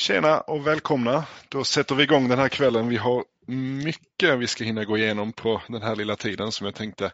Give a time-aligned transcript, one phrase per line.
[0.00, 1.24] Tjena och välkomna.
[1.48, 2.88] Då sätter vi igång den här kvällen.
[2.88, 3.24] Vi har
[3.84, 7.12] mycket vi ska hinna gå igenom på den här lilla tiden som jag tänkte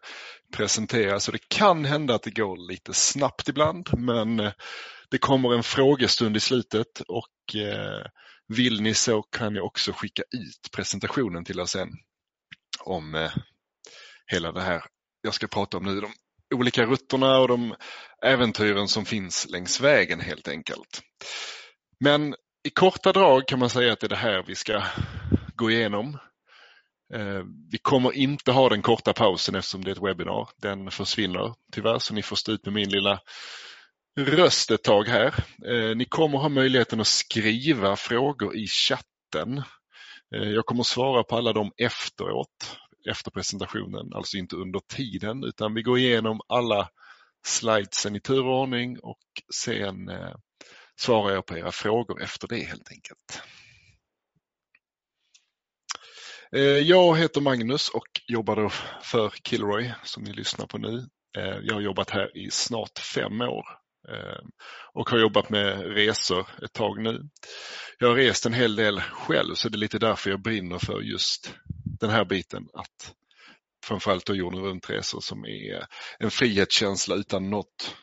[0.57, 1.21] presentera.
[1.21, 4.53] Så det kan hända att det går lite snabbt ibland men eh,
[5.11, 8.07] det kommer en frågestund i slutet och eh,
[8.49, 11.89] vill ni så kan jag också skicka ut presentationen till er sen
[12.81, 13.33] om eh,
[14.27, 14.83] hela det här
[15.23, 16.01] jag ska prata om nu.
[16.01, 16.13] De
[16.55, 17.75] olika rutterna och de
[18.25, 21.03] äventyren som finns längs vägen helt enkelt.
[22.01, 22.35] Men
[22.67, 24.83] i korta drag kan man säga att det är det här vi ska
[25.57, 26.19] gå igenom.
[27.15, 30.49] Eh, vi kommer inte ha den korta pausen eftersom det är ett webbinar.
[30.63, 33.21] Den försvinner tyvärr så ni får stå ut med min lilla
[34.19, 35.35] röst ett tag här.
[35.67, 39.59] Eh, ni kommer ha möjligheten att skriva frågor i chatten.
[40.35, 42.77] Eh, jag kommer svara på alla dem efteråt,
[43.11, 46.89] efter presentationen, alltså inte under tiden utan vi går igenom alla
[47.47, 49.23] slidesen i turordning och
[49.55, 50.11] sen
[51.01, 53.43] svarar jag på era frågor efter det helt enkelt.
[56.53, 58.71] Eh, jag heter Magnus och jobbar då
[59.03, 61.09] för Kilroy som ni lyssnar på nu.
[61.39, 63.67] Eh, jag har jobbat här i snart fem år
[64.09, 64.45] eh,
[64.93, 67.21] och har jobbat med resor ett tag nu.
[67.99, 71.01] Jag har rest en hel del själv så det är lite därför jag brinner för
[71.01, 71.55] just
[72.01, 73.15] den här biten att
[73.85, 75.87] framförallt då jorden runt-resor som är
[76.19, 77.97] en frihetskänsla utan något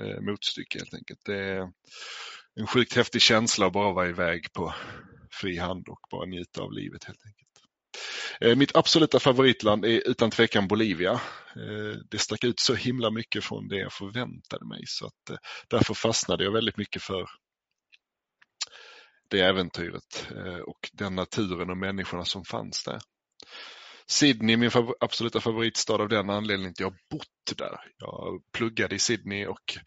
[0.00, 1.20] Eh, motstycke helt enkelt.
[1.24, 1.72] Det är
[2.60, 4.74] en sjukt häftig känsla att bara vara iväg på
[5.40, 7.46] fri hand och bara njuta av livet helt enkelt.
[8.40, 11.12] Eh, mitt absoluta favoritland är utan tvekan Bolivia.
[11.56, 15.36] Eh, det stack ut så himla mycket från det jag förväntade mig så att eh,
[15.68, 17.26] därför fastnade jag väldigt mycket för
[19.28, 23.00] det äventyret eh, och den naturen och människorna som fanns där.
[24.08, 27.80] Sydney är min absoluta favoritstad av den anledningen att jag har bott där.
[27.98, 29.78] Jag pluggade i Sydney och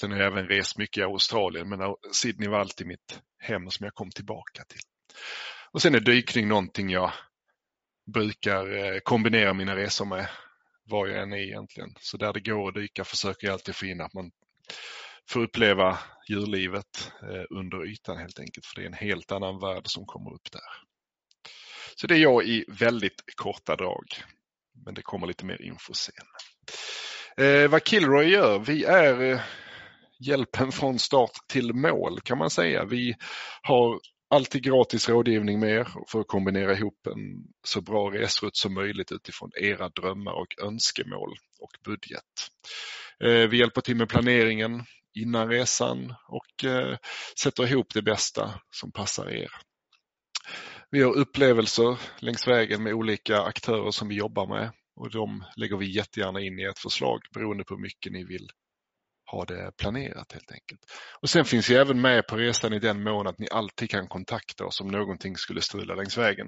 [0.00, 1.78] sen har jag även rest mycket i Australien men
[2.12, 4.80] Sydney var alltid mitt hem som jag kom tillbaka till.
[5.72, 7.12] Och sen är dykning någonting jag
[8.14, 10.28] brukar eh, kombinera mina resor med
[10.84, 11.94] var jag än är egentligen.
[12.00, 14.30] Så där det går att dyka försöker jag alltid få in att man
[15.28, 18.66] får uppleva djurlivet eh, under ytan helt enkelt.
[18.66, 20.89] För det är en helt annan värld som kommer upp där.
[22.00, 24.04] Så det är jag i väldigt korta drag.
[24.84, 26.14] Men det kommer lite mer info sen.
[27.46, 29.40] Eh, vad Kilroy gör, vi är eh,
[30.18, 32.84] hjälpen från start till mål kan man säga.
[32.84, 33.16] Vi
[33.62, 34.00] har
[34.30, 39.12] alltid gratis rådgivning med er för att kombinera ihop en så bra resrutt som möjligt
[39.12, 42.50] utifrån era drömmar och önskemål och budget.
[43.24, 44.84] Eh, vi hjälper till med planeringen
[45.14, 46.96] innan resan och eh,
[47.42, 49.50] sätter ihop det bästa som passar er.
[50.92, 55.76] Vi har upplevelser längs vägen med olika aktörer som vi jobbar med och de lägger
[55.76, 58.50] vi jättegärna in i ett förslag beroende på hur mycket ni vill
[59.30, 60.80] ha det planerat helt enkelt.
[61.22, 64.08] Och Sen finns vi även med på resan i den mån att ni alltid kan
[64.08, 66.46] kontakta oss om någonting skulle strula längs vägen.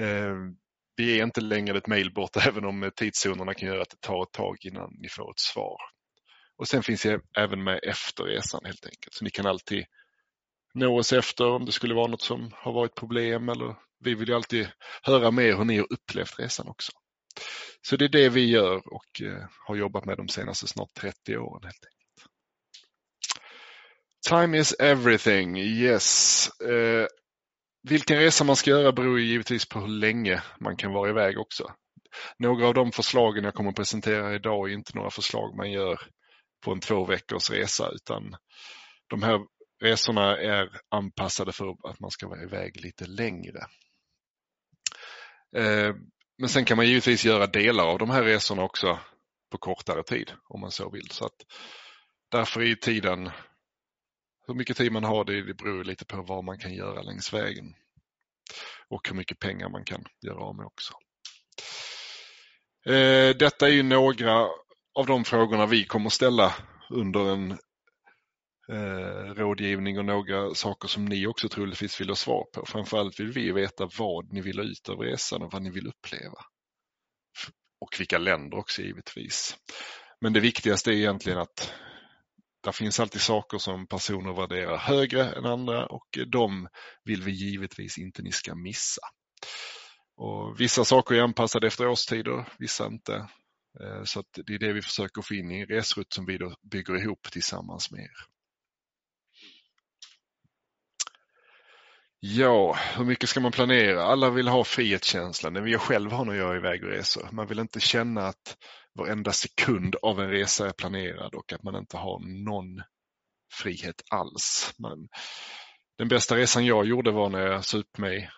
[0.00, 0.34] Eh,
[0.96, 4.22] vi är inte längre ett mejl bort även om tidszonerna kan göra att det tar
[4.22, 5.76] ett tag innan ni får ett svar.
[6.56, 9.14] Och Sen finns jag även med efter resan helt enkelt.
[9.14, 9.84] Så ni kan alltid
[10.76, 14.28] nå oss efter om det skulle vara något som har varit problem eller vi vill
[14.28, 14.68] ju alltid
[15.02, 16.92] höra mer hur ni har upplevt resan också.
[17.82, 21.36] Så det är det vi gör och eh, har jobbat med de senaste snart 30
[21.36, 21.62] åren.
[21.62, 21.96] helt enkelt.
[24.28, 26.48] Time is everything, yes.
[26.60, 27.06] Eh,
[27.88, 31.72] vilken resa man ska göra beror givetvis på hur länge man kan vara iväg också.
[32.38, 36.00] Några av de förslagen jag kommer att presentera idag är inte några förslag man gör
[36.64, 38.36] på en två veckors resa utan
[39.10, 39.40] de här
[39.82, 43.58] resorna är anpassade för att man ska vara iväg lite längre.
[45.56, 45.94] Eh,
[46.38, 48.98] men sen kan man givetvis göra delar av de här resorna också
[49.50, 51.10] på kortare tid om man så vill.
[51.10, 51.36] Så att
[52.30, 53.30] därför är tiden,
[54.46, 57.32] hur mycket tid man har det, det beror lite på vad man kan göra längs
[57.32, 57.74] vägen.
[58.88, 60.92] Och hur mycket pengar man kan göra av med också.
[62.86, 64.48] Eh, detta är ju några
[64.94, 66.54] av de frågorna vi kommer ställa
[66.90, 67.58] under en
[68.72, 72.66] eh, rådgivning och några saker som ni också troligtvis vill ha svar på.
[72.66, 75.86] Framförallt vill vi veta vad ni vill ha ut av resan och vad ni vill
[75.86, 76.38] uppleva.
[77.80, 79.56] Och vilka länder också givetvis.
[80.20, 81.72] Men det viktigaste är egentligen att
[82.62, 86.68] det finns alltid saker som personer värderar högre än andra och de
[87.04, 89.02] vill vi givetvis inte ni ska missa.
[90.16, 93.14] Och vissa saker är anpassade efter årstider, vissa inte.
[93.80, 96.54] Eh, så det är det vi försöker få in i en resrutt som vi då
[96.70, 98.35] bygger ihop tillsammans med er.
[102.20, 104.02] Ja, hur mycket ska man planera?
[104.02, 105.54] Alla vill ha frihetskänslan.
[105.54, 107.28] Det vill jag själv ha när jag är iväg och reser.
[107.32, 108.56] Man vill inte känna att
[108.94, 112.82] varenda sekund av en resa är planerad och att man inte har någon
[113.52, 114.74] frihet alls.
[114.78, 115.08] Men
[115.98, 118.30] Den bästa resan jag gjorde var när jag sup mig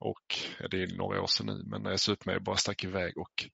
[0.00, 2.84] och ja, det är några år sedan nu, men när jag sup mig bara stack
[2.84, 3.44] iväg och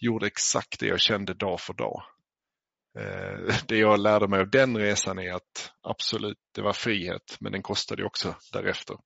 [0.00, 2.02] gjorde exakt det jag kände dag för dag.
[2.98, 7.52] Eh, det jag lärde mig av den resan är att absolut, det var frihet, men
[7.52, 8.96] den kostade också därefter.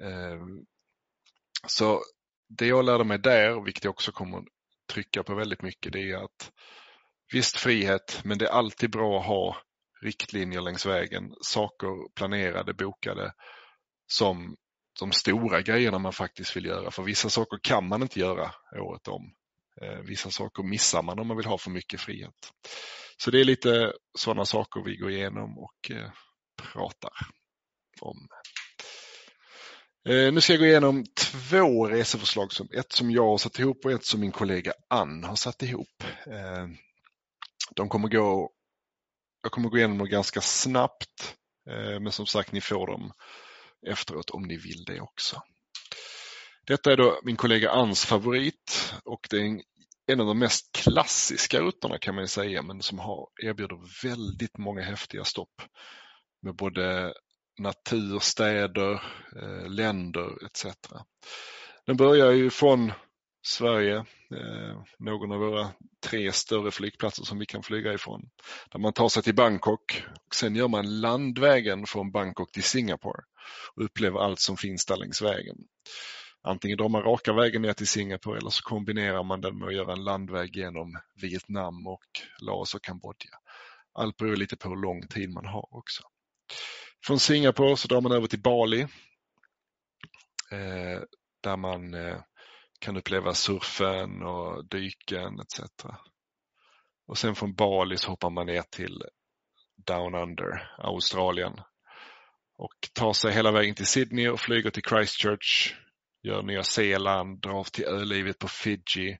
[0.00, 0.66] Ehm,
[1.66, 2.02] så
[2.48, 4.44] det jag lärde mig där, vilket jag också kommer att
[4.92, 6.52] trycka på väldigt mycket, det är att
[7.32, 9.56] visst frihet, men det är alltid bra att ha
[10.02, 13.32] riktlinjer längs vägen, saker planerade, bokade
[14.06, 14.56] som
[15.00, 16.90] de stora grejerna man faktiskt vill göra.
[16.90, 18.50] För vissa saker kan man inte göra
[18.80, 19.34] året om.
[19.80, 22.52] Ehm, vissa saker missar man om man vill ha för mycket frihet.
[23.16, 26.10] Så det är lite sådana saker vi går igenom och eh,
[26.72, 27.12] pratar
[28.00, 28.28] om.
[30.08, 33.84] Eh, nu ska jag gå igenom två reseförslag, som, ett som jag har satt ihop
[33.84, 36.04] och ett som min kollega Ann har satt ihop.
[36.26, 36.68] Eh,
[37.76, 38.50] de kommer gå,
[39.42, 41.36] jag kommer gå igenom dem ganska snabbt,
[41.70, 43.12] eh, men som sagt ni får dem
[43.86, 45.42] efteråt om ni vill det också.
[46.66, 49.62] Detta är då min kollega Anns favorit och det är en,
[50.06, 54.82] en av de mest klassiska rutterna kan man säga men som har, erbjuder väldigt många
[54.82, 55.62] häftiga stopp
[56.42, 57.14] med både
[57.58, 59.02] natur, städer,
[59.36, 60.66] eh, länder etc.
[61.86, 62.92] Den börjar ju från
[63.46, 63.96] Sverige,
[64.34, 65.70] eh, någon av våra
[66.06, 68.30] tre större flygplatser som vi kan flyga ifrån.
[68.70, 73.22] Där man tar sig till Bangkok och sen gör man landvägen från Bangkok till Singapore
[73.74, 75.56] och upplever allt som finns där längs vägen.
[76.42, 79.74] Antingen drar man raka vägen ner till Singapore eller så kombinerar man den med att
[79.74, 82.04] göra en landväg genom Vietnam och
[82.40, 83.30] Laos och Kambodja.
[83.94, 86.02] Allt beror lite på hur lång tid man har också.
[87.06, 88.80] Från Singapore så drar man över till Bali
[90.50, 91.02] eh,
[91.42, 92.20] där man eh,
[92.80, 95.60] kan uppleva surfen och dyken etc.
[97.06, 99.02] Och sen från Bali så hoppar man ner till
[99.86, 101.52] Down Under, Australien
[102.58, 105.74] och tar sig hela vägen till Sydney och flyger till Christchurch
[106.22, 109.18] gör Nya Zeeland, drar till ölivet på Fiji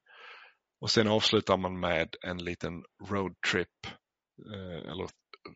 [0.80, 3.86] och sen avslutar man med en liten roadtrip
[4.52, 5.08] eh, eller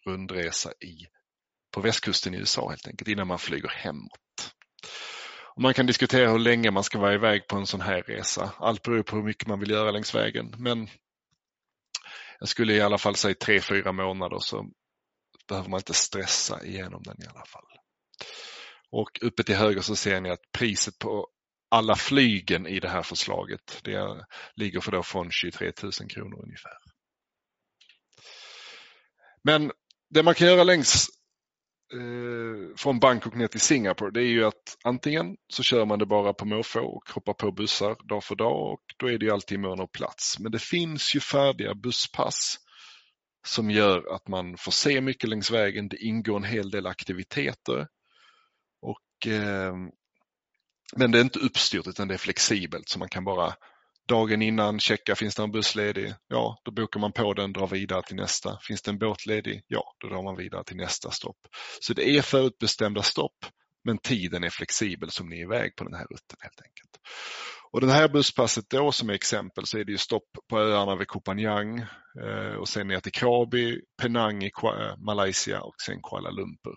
[0.06, 1.06] rundresa i,
[1.76, 4.54] på västkusten i USA helt enkelt innan man flyger hemåt.
[5.54, 8.52] Och man kan diskutera hur länge man ska vara iväg på en sån här resa.
[8.58, 10.88] Allt beror på hur mycket man vill göra längs vägen men
[12.38, 14.66] jag skulle i alla fall säga tre, fyra månader så
[15.48, 17.64] behöver man inte stressa igenom den i alla fall.
[18.90, 21.28] Och uppe till höger så ser ni att priset på
[21.70, 23.80] alla flygen i det här förslaget.
[23.84, 26.78] Det ligger för då från 23 000 kronor ungefär.
[29.42, 29.72] Men
[30.10, 31.08] det man kan göra längs
[31.92, 36.06] eh, från Bangkok ner till Singapore det är ju att antingen så kör man det
[36.06, 39.32] bara på måfå och hoppar på bussar dag för dag och då är det ju
[39.32, 40.38] alltid mån och plats.
[40.38, 42.58] Men det finns ju färdiga busspass
[43.46, 45.88] som gör att man får se mycket längs vägen.
[45.88, 47.88] Det ingår en hel del aktiviteter.
[48.82, 49.74] Och eh,
[50.96, 53.54] men det är inte uppstyrt utan det är flexibelt så man kan bara
[54.08, 56.14] dagen innan checka, finns det en buss ledig?
[56.28, 58.58] Ja, då bokar man på den, drar vidare till nästa.
[58.62, 59.62] Finns det en båt ledig?
[59.66, 61.38] Ja, då drar man vidare till nästa stopp.
[61.80, 63.36] Så det är förutbestämda stopp,
[63.84, 66.98] men tiden är flexibel som ni är iväg på den här rutten helt enkelt.
[67.72, 71.08] Och det här busspasset då som exempel så är det ju stopp på öarna vid
[71.08, 71.78] Koh Phangan
[72.22, 74.50] eh, och sen ner till Krabi, Penang i
[75.06, 76.74] Malaysia och sen Kuala Lumpur.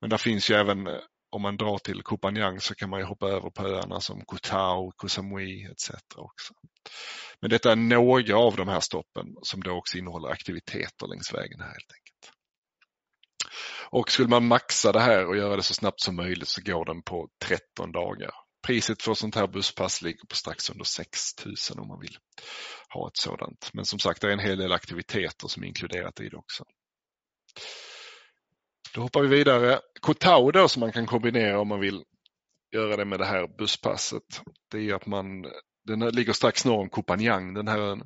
[0.00, 0.94] Men där finns ju även eh,
[1.30, 4.24] om man drar till Koh Phangan så kan man ju hoppa över på öarna som
[4.24, 5.90] Koh Tao, Koh Samui etc.
[6.16, 6.54] också.
[7.40, 11.60] Men detta är några av de här stoppen som då också innehåller aktiviteter längs vägen
[11.60, 12.32] här helt enkelt.
[13.90, 16.84] Och skulle man maxa det här och göra det så snabbt som möjligt så går
[16.84, 18.30] den på 13 dagar.
[18.66, 22.18] Priset för sånt här busspass ligger på strax under 6 000 om man vill
[22.88, 23.70] ha ett sådant.
[23.72, 26.64] Men som sagt, det är en hel del aktiviteter som är inkluderat i det också.
[28.94, 29.80] Då hoppar vi vidare.
[30.00, 32.04] Kotau då som man kan kombinera om man vill
[32.74, 34.42] göra det med det här busspasset.
[34.70, 35.46] Det är att man,
[35.84, 38.02] den ligger strax norr om Kopanjang den här ön.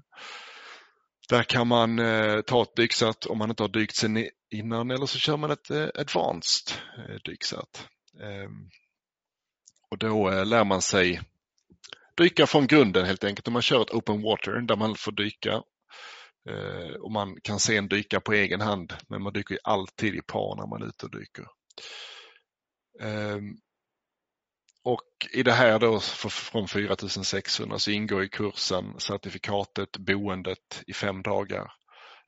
[1.29, 5.07] Där kan man eh, ta ett dyksätt om man inte har dykt sen innan eller
[5.07, 7.89] så kör man ett eh, advanced eh, dyksätt.
[8.21, 8.51] Eh,
[9.91, 11.21] och då eh, lär man sig
[12.17, 13.47] dyka från grunden helt enkelt.
[13.47, 15.63] Om man kör ett open water där man får dyka
[16.51, 20.57] Eh, och man kan sen dyka på egen hand men man dyker alltid i par
[20.57, 21.47] när man är ute och dyker.
[23.01, 23.57] Ehm,
[24.85, 31.23] och i det här då från 4600 så ingår i kursen certifikatet, boendet i fem
[31.23, 31.73] dagar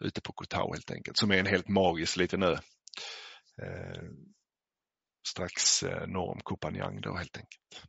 [0.01, 2.57] ute på Kotau helt enkelt som är en helt magisk liten ö.
[3.63, 4.35] Ehm,
[5.29, 7.87] strax eh, norr om Koh Phangan då helt enkelt.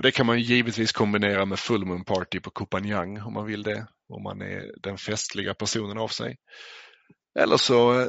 [0.00, 3.46] Och Det kan man givetvis kombinera med full moon party på Koh Phangan om man
[3.46, 6.36] vill det om man är den festliga personen av sig.
[7.38, 8.08] Eller så eh,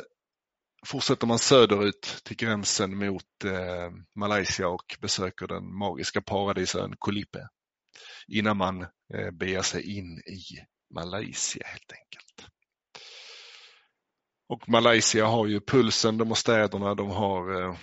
[0.86, 7.48] fortsätter man söderut till gränsen mot eh, Malaysia och besöker den magiska paradisön Kolipe
[8.28, 8.82] innan man
[9.14, 10.42] eh, beger sig in i
[10.94, 12.52] Malaysia helt enkelt.
[14.50, 17.76] Och Malaysia har ju pulsen, de har städerna, de har eh,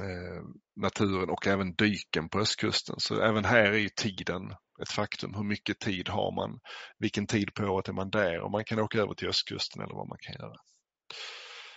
[0.00, 0.42] Eh,
[0.76, 2.94] naturen och även dyken på östkusten.
[2.98, 4.42] Så även här är ju tiden
[4.82, 5.34] ett faktum.
[5.34, 6.60] Hur mycket tid har man?
[6.98, 8.40] Vilken tid på året är man där?
[8.40, 10.56] Och man kan åka över till östkusten eller vad man kan göra.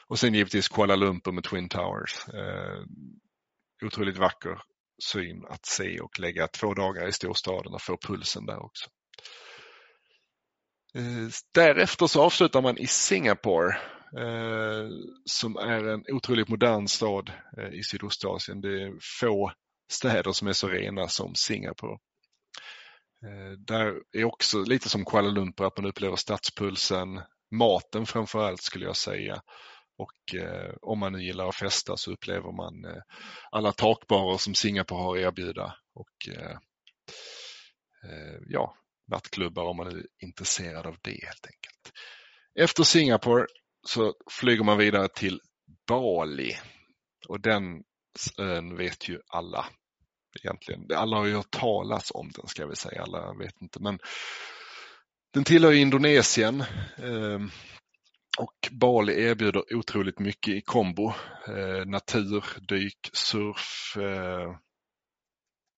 [0.07, 2.27] Och sen givetvis Kuala Lumpur med Twin Towers.
[2.27, 2.83] Eh,
[3.85, 4.61] otroligt vacker
[5.03, 8.89] syn att se och lägga två dagar i storstaden och få pulsen där också.
[10.95, 13.77] Eh, därefter så avslutar man i Singapore
[14.17, 14.89] Eh,
[15.25, 18.61] som är en otroligt modern stad eh, i Sydostasien.
[18.61, 19.51] Det är få
[19.91, 21.97] städer som är så rena som Singapore.
[23.25, 28.85] Eh, där är också lite som Kuala Lumpur att man upplever stadspulsen, maten framförallt skulle
[28.85, 29.41] jag säga.
[29.97, 33.01] Och eh, om man nu gillar att festa så upplever man eh,
[33.51, 35.75] alla takbarer som Singapore har att erbjuda.
[35.93, 36.57] Och eh,
[38.47, 41.93] ja, nattklubbar om man är intresserad av det helt enkelt.
[42.59, 43.45] Efter Singapore
[43.87, 45.39] så flyger man vidare till
[45.87, 46.51] Bali
[47.27, 47.83] och den
[48.37, 49.65] ön vet ju alla
[50.39, 50.87] egentligen.
[50.95, 53.99] Alla har ju hört talas om den ska vi säga, alla vet inte men
[55.33, 56.63] den tillhör Indonesien
[56.97, 57.49] ehm,
[58.37, 61.13] och Bali erbjuder otroligt mycket i kombo.
[61.47, 64.55] Eh, natur, dyk, surf, eh,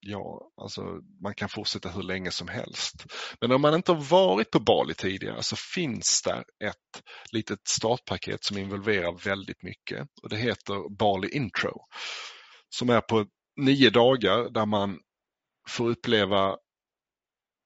[0.07, 0.81] ja, alltså
[1.21, 3.05] man kan fortsätta hur länge som helst.
[3.41, 8.43] Men om man inte har varit på Bali tidigare så finns där ett litet startpaket
[8.43, 11.85] som involverar väldigt mycket och det heter Bali Intro.
[12.69, 14.99] Som är på nio dagar där man
[15.69, 16.57] får uppleva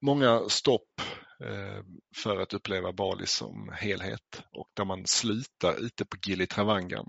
[0.06, 1.02] många stopp
[1.44, 1.84] eh,
[2.24, 7.08] för att uppleva Bali som helhet och där man slutar ute på Gili Travangan.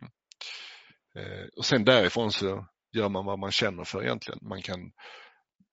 [1.16, 4.38] Eh, och sen därifrån så gör man vad man känner för egentligen.
[4.42, 4.92] Man kan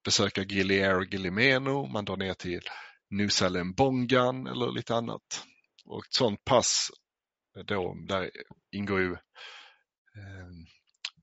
[0.04, 2.62] besöka Gili och Gilimeno, man drar ner till
[3.10, 5.46] Nusalem Lembongan eller lite annat.
[5.86, 6.90] Och ett sånt pass,
[7.58, 8.32] eh, då, där
[8.72, 10.50] ingår ju eh,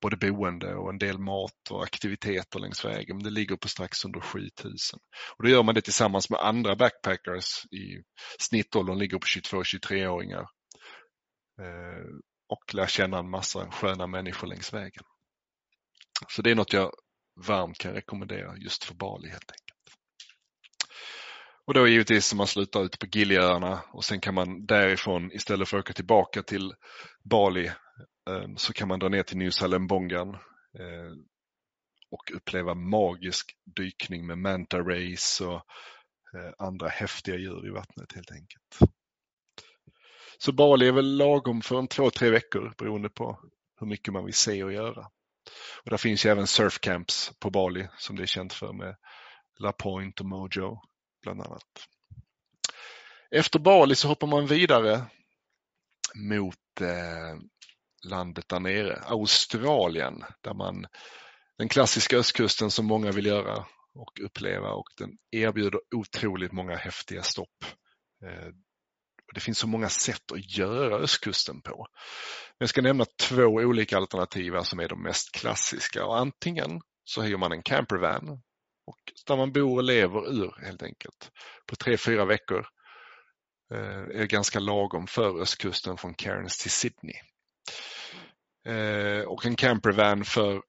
[0.01, 3.17] både boende och en del mat och aktiviteter längs vägen.
[3.17, 4.99] Men det ligger på strax under 7000.
[5.37, 8.03] Och då gör man det tillsammans med andra backpackers i
[8.39, 10.47] snittåldern ligger på 22-23-åringar.
[11.61, 12.07] Eh,
[12.49, 15.05] och lär känna en massa sköna människor längs vägen.
[16.29, 16.93] Så det är något jag
[17.37, 19.77] varmt kan rekommendera just för Bali helt enkelt.
[21.67, 25.79] Och då givetvis man slutar ut på Giliöarna och sen kan man därifrån istället för
[25.79, 26.75] att åka tillbaka till
[27.25, 27.67] Bali
[28.31, 30.35] eh, så kan man dra ner till New Salembongan
[30.79, 31.13] eh,
[32.11, 35.63] och uppleva magisk dykning med manta rays och
[36.35, 38.93] eh, andra häftiga djur i vattnet helt enkelt.
[40.39, 43.41] Så Bali är väl lagom för en två, tre veckor beroende på
[43.81, 45.07] hur mycket man vill se och göra.
[45.85, 48.97] Och där finns ju även surfcamps på Bali som det är känt för med
[49.59, 50.81] La Point och Mojo
[51.23, 51.89] bland annat.
[53.31, 55.03] Efter Bali så hoppar man vidare
[56.15, 57.41] mot eh,
[58.09, 60.87] landet där nere, Australien, där man
[61.59, 67.23] den klassiska östkusten som många vill göra och uppleva och den erbjuder otroligt många häftiga
[67.23, 67.65] stopp.
[68.25, 68.49] Eh,
[69.35, 71.87] det finns så många sätt att göra östkusten på.
[72.59, 77.37] Jag ska nämna två olika alternativ som är de mest klassiska och antingen så hyr
[77.37, 78.43] man en campervan
[78.87, 81.31] och där man bor och lever ur helt enkelt
[81.67, 82.67] på tre, fyra veckor
[83.73, 87.17] eh, är ganska lagom för östkusten från Cairns till Sydney.
[88.67, 90.63] Eh, och en campervan för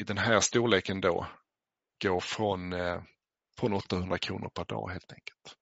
[0.00, 1.26] i den här storleken då
[2.02, 3.02] går från, eh,
[3.58, 5.56] från 800 kronor per dag helt enkelt.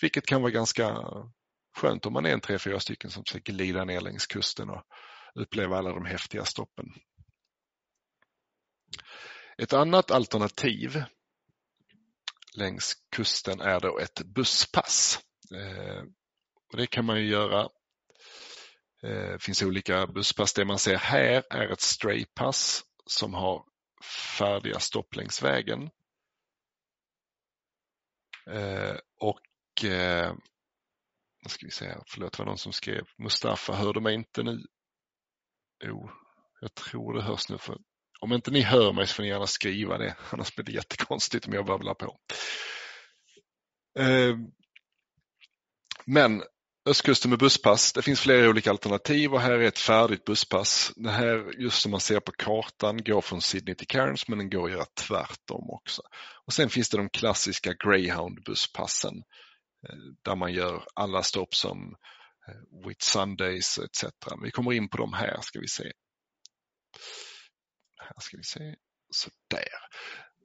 [0.00, 0.96] Vilket kan vara ganska
[1.76, 4.82] skönt om man är en tre, fyra stycken som ska glida ner längs kusten och
[5.34, 6.86] uppleva alla de häftiga stoppen.
[9.58, 11.04] Ett annat alternativ
[12.56, 15.20] längs kusten är då ett busspass.
[15.54, 16.02] Eh,
[16.72, 17.68] och det kan man ju göra.
[19.02, 20.54] Det finns olika busspass.
[20.54, 23.64] Det man ser här är ett straypass som har
[24.38, 25.90] färdiga stopp längs vägen.
[28.50, 29.40] Eh, och
[31.46, 34.42] vad ska vi säga, förlåt det var någon som skrev Mustafa, hör du mig inte
[34.42, 34.58] nu?
[35.84, 36.10] Jo,
[36.60, 37.58] jag tror det hörs nu.
[37.58, 37.78] För
[38.20, 41.46] om inte ni hör mig så får ni gärna skriva det, annars blir det jättekonstigt
[41.46, 42.18] om jag babblar på.
[43.98, 44.36] Eh,
[46.04, 46.42] men
[46.88, 50.92] östkusten med busspass, det finns flera olika alternativ och här är ett färdigt busspass.
[50.96, 54.50] Det här, just som man ser på kartan, går från Sydney till Cairns men den
[54.50, 56.02] går att göra tvärtom också.
[56.46, 59.45] Och Sen finns det de klassiska Greyhound busspassen Eh,
[59.88, 61.96] Eh, där man gör alla stopp som
[62.48, 64.04] eh, Whit Sundays etc.
[64.42, 65.92] Vi kommer in på dem här ska vi se.
[67.98, 68.74] Här ska vi se.
[69.10, 69.68] Sådär.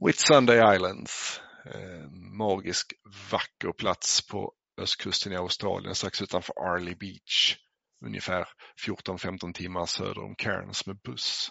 [0.06, 1.42] Whit Sunday Islands.
[1.66, 2.94] Eh, magisk
[3.32, 7.58] vacker plats på östkusten i Australien strax utanför Arley Beach.
[8.06, 8.48] Ungefär
[8.88, 11.50] 14-15 timmar söder om Cairns med buss.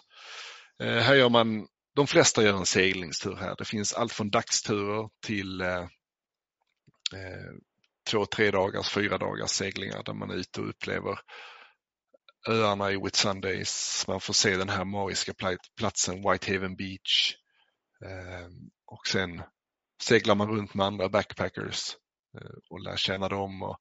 [0.79, 3.55] Här gör man, de flesta gör en seglingstur här.
[3.57, 5.61] Det finns allt från dagsturer till
[8.09, 11.19] två, tre dagars, fyra dagars seglingar där man är ute och upplever
[12.47, 14.05] öarna i Whitsundays.
[14.07, 15.33] Man får se den här magiska
[15.77, 17.35] platsen Whitehaven Beach.
[18.05, 19.41] Ehm, och sen
[20.01, 21.95] seglar man runt med andra backpackers
[22.37, 23.77] eh, och lär känna dem och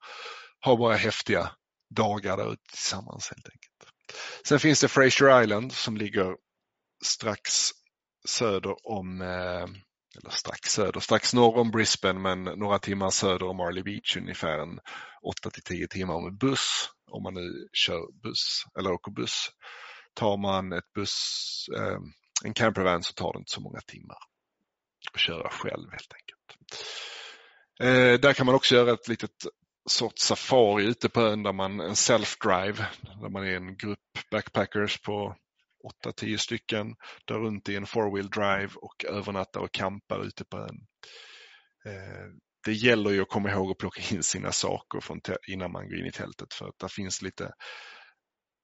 [0.61, 1.51] har bara häftiga
[1.91, 3.95] dagar där ute tillsammans helt enkelt.
[4.45, 6.37] Sen finns det Fraser Island som ligger
[7.05, 7.71] strax
[8.29, 9.67] söder om, eh,
[10.17, 14.59] eller strax söder, strax norr om Brisbane men några timmar söder om Marley Beach ungefär
[14.59, 14.81] en
[15.23, 19.51] 8 till 10 timmar med buss om man nu kör buss eller åker buss.
[20.15, 21.99] Tar man ett buss, eh,
[22.45, 24.19] en campervan så tar det inte så många timmar
[25.13, 26.85] att köra själv helt enkelt.
[27.81, 29.47] Eh, där kan man också göra ett litet
[29.89, 32.85] sorts safari ute på ön där man en self-drive,
[33.21, 35.37] där man är en grupp backpackers på
[36.05, 36.95] 8-10 stycken,
[37.27, 40.87] drar runt i en four-wheel drive och övernattar och campar ute på ön.
[41.87, 42.27] Eh,
[42.65, 45.99] det gäller ju att komma ihåg att plocka in sina saker från innan man går
[45.99, 47.53] in i tältet för att det finns lite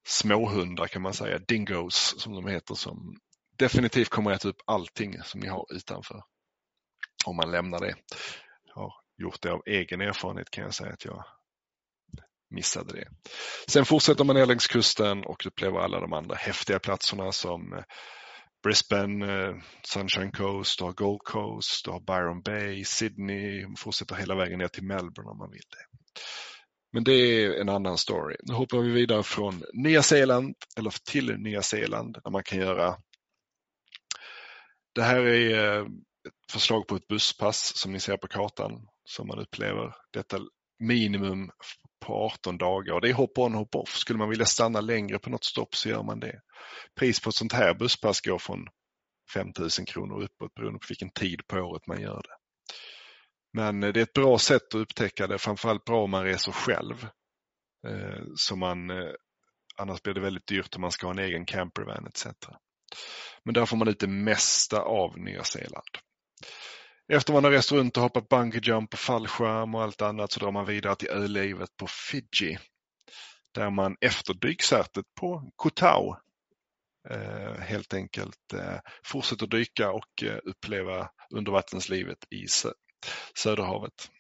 [0.06, 3.16] småhundar kan man säga, dingos som de heter som
[3.58, 6.23] definitivt kommer att äta upp allting som ni har utanför.
[7.26, 7.94] Om man lämnar det.
[8.64, 11.25] Jag har gjort det av egen erfarenhet kan jag säga att jag
[12.50, 13.08] missade det.
[13.68, 17.84] Sen fortsätter man ner längs kusten och upplever alla de andra häftiga platserna som eh,
[18.62, 24.14] Brisbane, eh, Sunshine Coast, du har Gold Coast, du har Byron Bay, Sydney, man fortsätter
[24.14, 25.98] hela vägen ner till Melbourne om man vill det.
[26.92, 28.36] Men det är en annan story.
[28.42, 32.96] Nu hoppar vi vidare från Nya Zeeland, eller till Nya Zeeland, där man kan göra
[34.97, 35.86] det här är eh,
[36.28, 39.94] ett förslag på ett busspass som ni ser på kartan som man upplever.
[40.12, 40.38] Detta
[40.78, 41.50] minimum
[42.06, 43.97] på 18 dagar och det är hop on hop off.
[43.97, 46.40] Skulle man vilja stanna längre på något stopp så gör man det.
[46.99, 48.66] Pris på ett sånt här busspass går från
[49.34, 52.36] 5000 kronor uppåt beroende på vilken tid på året man gör det.
[53.52, 56.52] Men eh, det är ett bra sätt att upptäcka det, framförallt bra om man reser
[56.52, 57.06] själv.
[57.88, 59.12] Eh, så man, eh,
[59.76, 62.26] annars blir det väldigt dyrt om man ska ha en egen campervan etc.
[63.45, 65.88] Men där får man ut det mesta av Nya Zeeland.
[67.08, 70.40] Efter man har rest runt och hoppat bungee jump och fallskärm och allt annat så
[70.40, 72.58] drar man vidare till ölivet på Fiji.
[73.54, 76.16] Där man efter dyksätet på Kotau
[77.10, 82.73] eh, helt enkelt eh, fortsätter dyka och eh, uppleva undervattenslivet i sö
[83.34, 84.10] Söderhavet.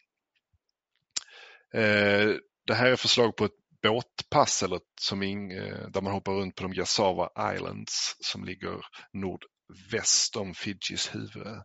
[1.74, 2.30] Eh,
[2.66, 6.54] det här är förslag på ett båtpass eller som in, eh, där man hoppar runt
[6.54, 11.62] på de Yasawa Islands som ligger nordväst om Fidjis huvud.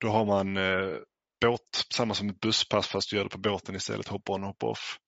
[0.00, 0.96] Då har man eh,
[1.40, 4.62] båt, samma som ett busspass fast du gör det på båten istället, hop on hop
[4.62, 4.98] off.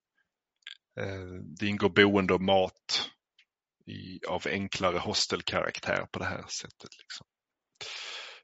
[1.00, 3.10] Eh, det ingår boende och mat
[3.86, 6.90] i, av enklare hostelkaraktär på det här sättet.
[6.98, 7.26] Liksom.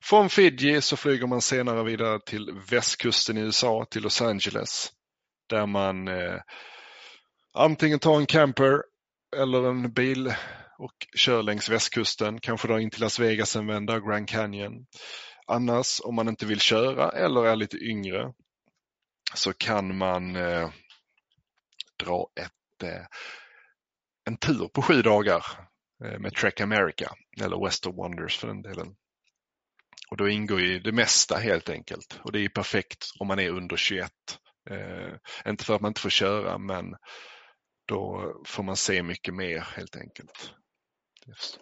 [0.02, 4.92] Från Fiji så flyger man senare vidare till västkusten i USA, till Los Angeles.
[5.48, 6.40] Där man eh,
[7.54, 8.82] antingen tar en camper
[9.36, 10.34] eller en bil
[10.78, 14.86] och kör längs västkusten, kanske då in till Las Vegas en vända, Grand Canyon.
[15.46, 18.32] Annars om man inte vill köra eller är lite yngre
[19.34, 20.70] så kan man eh,
[22.04, 23.06] dra ett, eh,
[24.24, 25.44] en tur på sju dagar
[26.04, 28.96] eh, med Trek America eller Western Wonders för den delen.
[30.10, 33.50] Och då ingår ju det mesta helt enkelt och det är perfekt om man är
[33.50, 34.10] under 21.
[34.70, 36.94] Eh, inte för att man inte får köra men
[37.88, 40.52] då får man se mycket mer helt enkelt.
[41.26, 41.60] Just.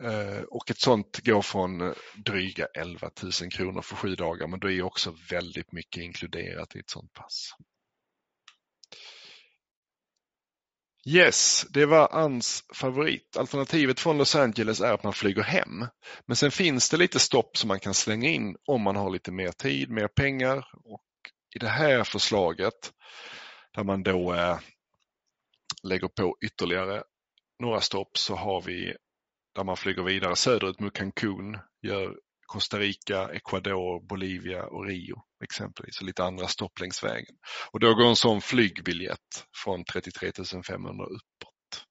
[0.00, 4.60] Eh, och ett sånt går från eh, dryga 11 000 kronor för sju dagar men
[4.60, 7.54] då är också väldigt mycket inkluderat i ett sånt pass.
[11.08, 13.36] Yes, det var Anns favorit.
[13.36, 15.86] Alternativet från Los Angeles är att man flyger hem.
[16.26, 19.32] Men sen finns det lite stopp som man kan slänga in om man har lite
[19.32, 20.68] mer tid, mer pengar.
[20.84, 21.04] Och
[21.54, 22.92] I det här förslaget
[23.74, 24.58] där man då eh,
[25.82, 27.02] lägger på ytterligare
[27.58, 28.96] några stopp så har vi
[29.56, 32.16] där man flyger vidare söderut mot Cancun, gör
[32.46, 37.36] Costa Rica, Ecuador, Bolivia och Rio exempelvis och lite andra stopp längs vägen.
[37.72, 40.32] Och då går en sån flygbiljett från 33
[40.68, 41.86] 500 uppåt.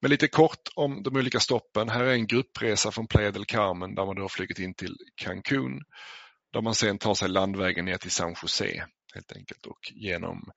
[0.00, 1.88] Men lite kort om de olika stoppen.
[1.88, 4.96] Här är en gruppresa från Playa del Carmen där man då har flugit in till
[5.22, 5.80] Cancun.
[6.52, 10.50] Där man sen tar sig landvägen ner till San Jose helt enkelt och genom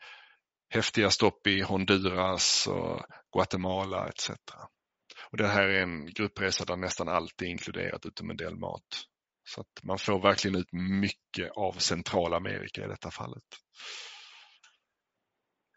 [0.70, 3.02] häftiga stopp i Honduras och
[3.34, 4.32] Guatemala etc.
[5.32, 9.04] Och det här är en gruppresa där nästan allt är inkluderat utom en del mat.
[9.50, 13.44] Så att man får verkligen ut mycket av Centralamerika i detta fallet.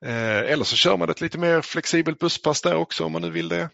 [0.04, 3.30] Eh, eller så kör man ett lite mer flexibelt busspass där också om man nu
[3.30, 3.70] vill det.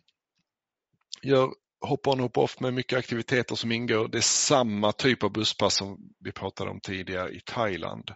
[1.22, 4.08] Gör hop-on hop-off med mycket aktiviteter som ingår.
[4.08, 8.10] Det är samma typ av busspass som vi pratade om tidigare i Thailand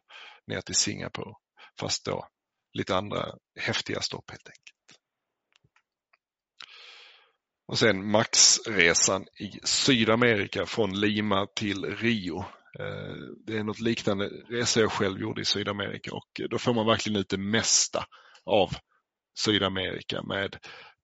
[0.46, 1.34] ner till Singapore.
[1.80, 2.28] Fast då
[2.72, 4.71] lite andra häftiga stopp helt enkelt.
[7.72, 12.38] Och sen Maxresan i Sydamerika från Lima till Rio.
[12.78, 13.14] Eh,
[13.46, 17.20] det är något liknande resa jag själv gjorde i Sydamerika och då får man verkligen
[17.20, 18.04] ut det mesta
[18.44, 18.70] av
[19.38, 20.56] Sydamerika med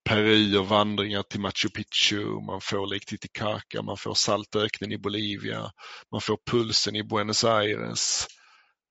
[0.09, 5.71] Peru och vandringar till Machu Picchu, man får Lake Titicaca, man får saltöknen i Bolivia,
[6.13, 8.27] man får pulsen i Buenos Aires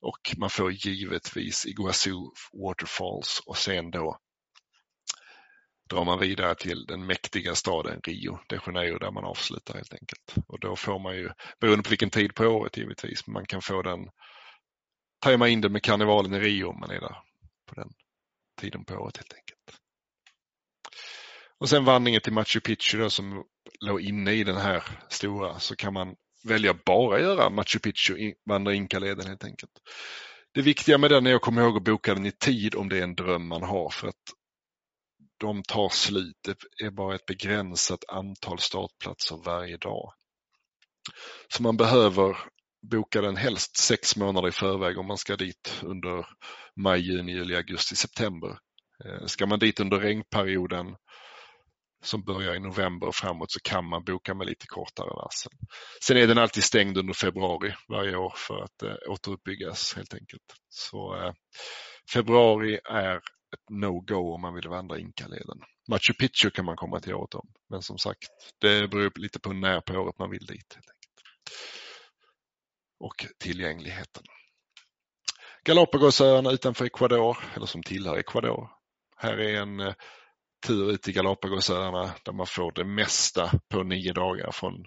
[0.01, 2.13] och man får givetvis Iguazu
[2.63, 4.17] Waterfalls och sen då
[5.89, 10.47] drar man vidare till den mäktiga staden Rio de Janeiro där man avslutar helt enkelt.
[10.47, 13.81] Och då får man ju, beroende på vilken tid på året givetvis, man kan få
[13.81, 13.99] den,
[15.21, 17.17] tajma in den med karnevalen i Rio om man är där
[17.69, 17.89] på den
[18.61, 19.81] tiden på året helt enkelt.
[21.59, 23.43] Och sen vandringen till Machu Picchu då, som
[23.79, 28.73] låg inne i den här stora så kan man välja bara göra Machu Picchu, vandra
[28.73, 29.71] Inkaleden helt enkelt.
[30.53, 32.97] Det viktiga med den är att komma ihåg att boka den i tid om det
[32.97, 34.15] är en dröm man har för att
[35.37, 36.35] de tar slut.
[36.43, 40.13] Det är bara ett begränsat antal startplatser varje dag.
[41.47, 42.37] Så man behöver
[42.91, 46.25] boka den helst sex månader i förväg om man ska dit under
[46.75, 48.59] maj, juni, juli, augusti, september.
[49.05, 50.95] Eh, ska man dit under regnperioden
[52.03, 55.51] som börjar i november och framåt så kan man boka med lite kortare varsel.
[56.03, 60.55] Sen är den alltid stängd under februari varje år för att eh, återuppbyggas helt enkelt.
[60.69, 61.33] Så eh,
[62.13, 63.21] februari är
[63.53, 65.61] ett no-go om man vill vandra Inkaleden.
[65.87, 68.27] Machu Picchu kan man komma till året om, men som sagt,
[68.61, 70.73] det beror lite på när på året man vill dit.
[70.73, 71.21] Helt enkelt.
[72.99, 74.23] Och tillgängligheten.
[75.63, 78.69] Galapagosöarna utanför Ecuador, eller som tillhör Ecuador.
[79.17, 79.93] Här är en eh,
[80.67, 84.85] tur ut till Galapagosöarna där man får det mesta på nio dagar från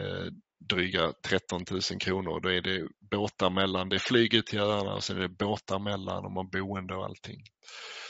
[0.00, 0.26] eh,
[0.68, 2.40] dryga 13 000 kronor.
[2.40, 5.78] Då är det båtar mellan, det är flyget till öarna och sen är det båtar
[5.78, 7.40] mellan och man boende och allting.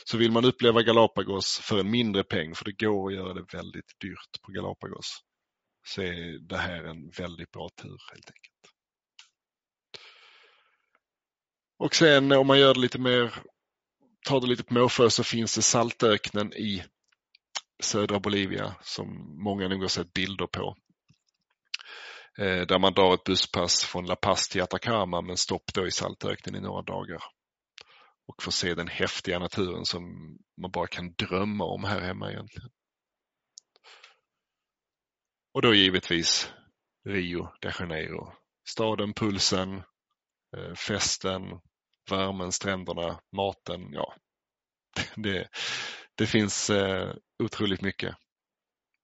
[0.05, 3.57] Så vill man uppleva Galapagos för en mindre peng, för det går att göra det
[3.57, 5.21] väldigt dyrt på Galapagos,
[5.87, 8.55] så är det här en väldigt bra tur helt enkelt.
[11.79, 13.35] Och sen om man gör det lite mer
[14.29, 16.85] tar det lite på måfå så finns det saltöknen i
[17.83, 20.77] södra Bolivia som många nog har sett bilder på.
[22.39, 25.91] Eh, där man drar ett busspass från La Paz till Atacama men stopp då i
[25.91, 27.23] saltöknen i några dagar.
[28.27, 30.03] Och får se den häftiga naturen som
[30.61, 32.71] man bara kan drömma om här hemma egentligen.
[35.55, 36.53] Och då givetvis
[37.05, 38.33] Rio de Janeiro.
[38.69, 39.83] Staden, pulsen,
[40.57, 41.61] eh, festen,
[42.11, 43.93] värmen, stränderna, maten.
[43.93, 44.15] Ja,
[45.17, 45.49] det,
[46.15, 48.17] det finns eh, otroligt mycket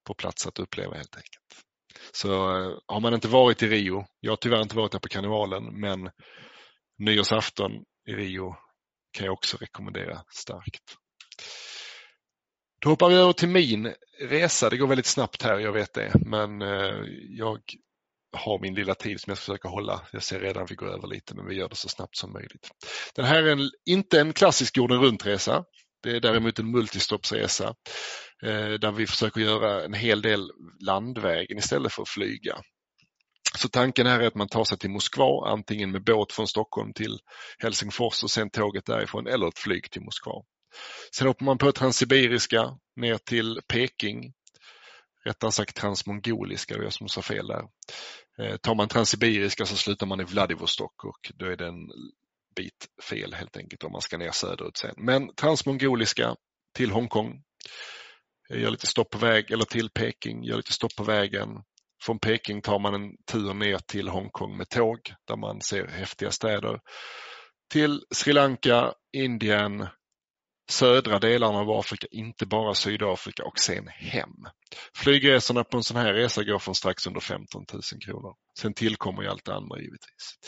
[0.07, 1.70] på plats att uppleva helt enkelt.
[2.13, 5.09] Så eh, har man inte varit i Rio, jag har tyvärr inte varit där på
[5.09, 6.11] karnevalen, men
[6.99, 7.73] nyårsafton
[8.09, 8.55] i Rio
[9.13, 10.97] kan jag också rekommendera starkt.
[12.83, 14.71] Då hoppar vi över till min resa.
[14.71, 17.61] Det går väldigt snabbt här, jag vet det, men eh, jag
[18.33, 20.01] har min lilla tid som jag ska försöka hålla.
[20.13, 22.33] Jag ser redan att vi går över lite men vi gör det så snabbt som
[22.33, 22.71] möjligt.
[23.15, 25.65] Den här är en, inte en klassisk jorden runt-resa.
[26.03, 27.75] Det är däremot en multistoppsresa
[28.43, 32.61] eh, där vi försöker göra en hel del landvägen istället för att flyga.
[33.59, 36.93] Så tanken här är att man tar sig till Moskva antingen med båt från Stockholm
[36.93, 37.19] till
[37.59, 40.43] Helsingfors och sen tåget därifrån eller ett flyg till Moskva.
[41.17, 44.33] Sen hoppar man på Transsibiriska ner till Peking
[45.25, 47.63] rättare sagt transmongoliska, det var jag som sa fel där.
[48.39, 51.89] Eh, tar man transsibiriska så slutar man i Vladivostok och då är det en
[52.57, 54.95] bit fel helt enkelt om man ska ner söderut sen.
[54.97, 56.37] Men transmongoliska
[56.77, 57.43] till Hongkong,
[58.51, 61.49] gör lite stopp på väg eller till Peking, gör lite stopp på vägen.
[62.03, 66.31] Från Peking tar man en tur ner till Hongkong med tåg där man ser häftiga
[66.31, 66.81] städer.
[67.73, 69.87] Till Sri Lanka, Indien,
[70.71, 74.35] södra delarna av Afrika, inte bara Sydafrika och sen hem.
[74.97, 78.35] Flygresorna på en sån här resa går från strax under 15 000 kronor.
[78.59, 80.39] Sen tillkommer ju allt det andra givetvis.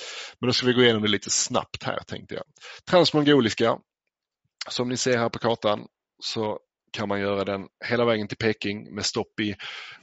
[0.41, 2.45] Men då ska vi gå igenom det lite snabbt här tänkte jag.
[2.91, 3.79] Transmongoliska,
[4.69, 5.87] som ni ser här på kartan
[6.23, 6.59] så
[6.93, 9.55] kan man göra den hela vägen till Peking med stopp i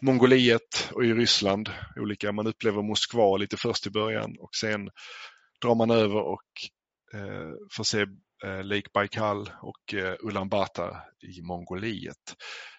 [0.01, 1.69] Mongoliet och i Ryssland.
[1.95, 4.89] Olika, man upplever Moskva lite först i början och sen
[5.61, 6.47] drar man över och
[7.13, 8.05] eh, får se
[8.43, 12.35] Eh, Lake Baikal och Ulan Ulaanbaatar i Mongoliet.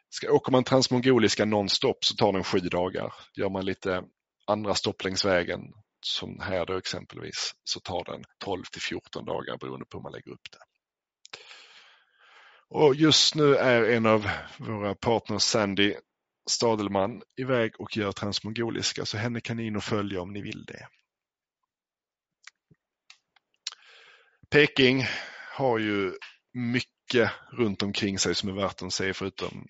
[0.09, 3.15] Ska, åker man transmongoliska nonstop så tar den sju dagar.
[3.37, 4.03] Gör man lite
[4.47, 5.61] andra stopp längs vägen,
[6.07, 10.13] som här då exempelvis, så tar den 12 till 14 dagar beroende på hur man
[10.13, 10.59] lägger upp det.
[12.69, 15.95] Och just nu är en av våra partners, Sandy
[16.51, 20.65] Stadelman, iväg och gör transmongoliska, så henne kan ni in och följa om ni vill
[20.65, 20.87] det.
[24.51, 25.05] Peking
[25.61, 26.13] har ju
[26.55, 29.67] mycket runt omkring sig som är värt att se förutom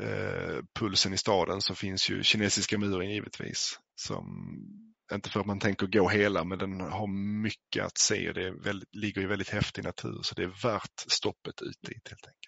[0.00, 3.78] eh, pulsen i staden så finns ju kinesiska muren givetvis.
[3.94, 4.24] Som,
[5.12, 7.06] inte för att man tänker gå hela men den har
[7.42, 11.04] mycket att se och det väldigt, ligger i väldigt häftig natur så det är värt
[11.08, 12.44] stoppet ut dit helt enkelt.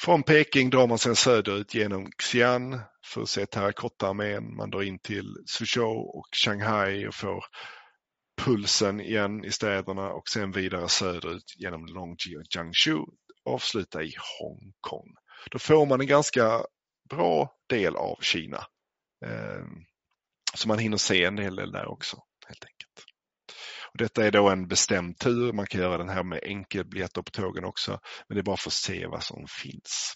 [0.00, 4.56] Från Peking drar man sedan söderut genom Xi'an för att se terrakottaarmén.
[4.56, 7.44] Man drar in till Suzhou och Shanghai och får
[8.44, 13.04] pulsen igen i städerna och sen vidare söderut genom Longji och Jiangsu
[13.44, 15.14] avsluta i Hongkong.
[15.50, 16.64] Då får man en ganska
[17.10, 18.66] bra del av Kina.
[19.26, 19.64] Eh,
[20.54, 23.06] så man hinner se en hel del där också helt enkelt.
[23.92, 25.52] Och detta är då en bestämd tur.
[25.52, 28.00] Man kan göra den här med enkelbiljetter på tågen också.
[28.28, 30.14] Men det är bara för att se vad som finns.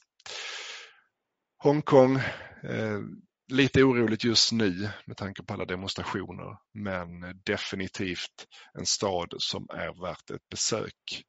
[1.59, 2.17] Hongkong,
[2.63, 3.01] eh,
[3.49, 8.47] lite oroligt just nu med tanke på alla demonstrationer, men definitivt
[8.79, 11.23] en stad som är värt ett besök.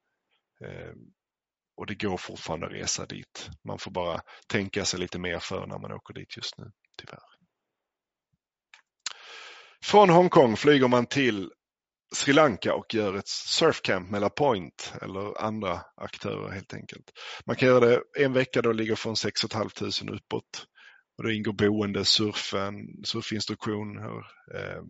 [0.65, 0.93] Eh,
[1.77, 3.49] och det går fortfarande att resa dit.
[3.67, 7.19] Man får bara tänka sig lite mer för när man åker dit just nu, tyvärr.
[9.83, 11.51] Från Hongkong flyger man till
[12.15, 17.11] Sri Lanka och gör ett surfcamp med La Point eller andra aktörer helt enkelt.
[17.45, 20.65] Man kan göra det en vecka då ligger från 6 500 uppåt.
[21.17, 22.73] Och då ingår boende, surfen,
[23.03, 24.17] surfinstruktioner,
[24.55, 24.81] eh,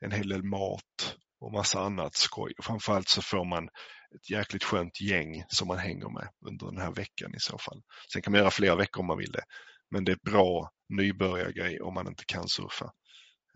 [0.00, 2.52] en hel del mat och massa annat skoj.
[2.58, 3.68] Och framförallt så får man
[4.14, 7.82] ett jäkligt skönt gäng som man hänger med under den här veckan i så fall.
[8.12, 9.44] Sen kan man göra flera veckor om man vill det.
[9.90, 12.92] Men det är bra nybörjargrej om man inte kan surfa.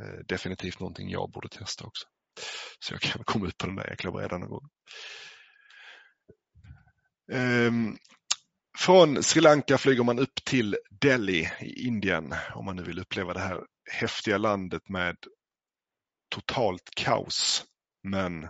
[0.01, 2.07] Eh, definitivt någonting jag borde testa också.
[2.79, 4.69] Så jag kan komma ut på den där jäkla brädan någon gång.
[7.33, 7.97] Ehm,
[8.83, 13.35] från Sri Lanka flyger man upp till Delhi i Indien om man nu vill uppleva
[13.35, 15.17] det här häftiga landet med
[16.35, 17.65] totalt kaos
[18.03, 18.47] men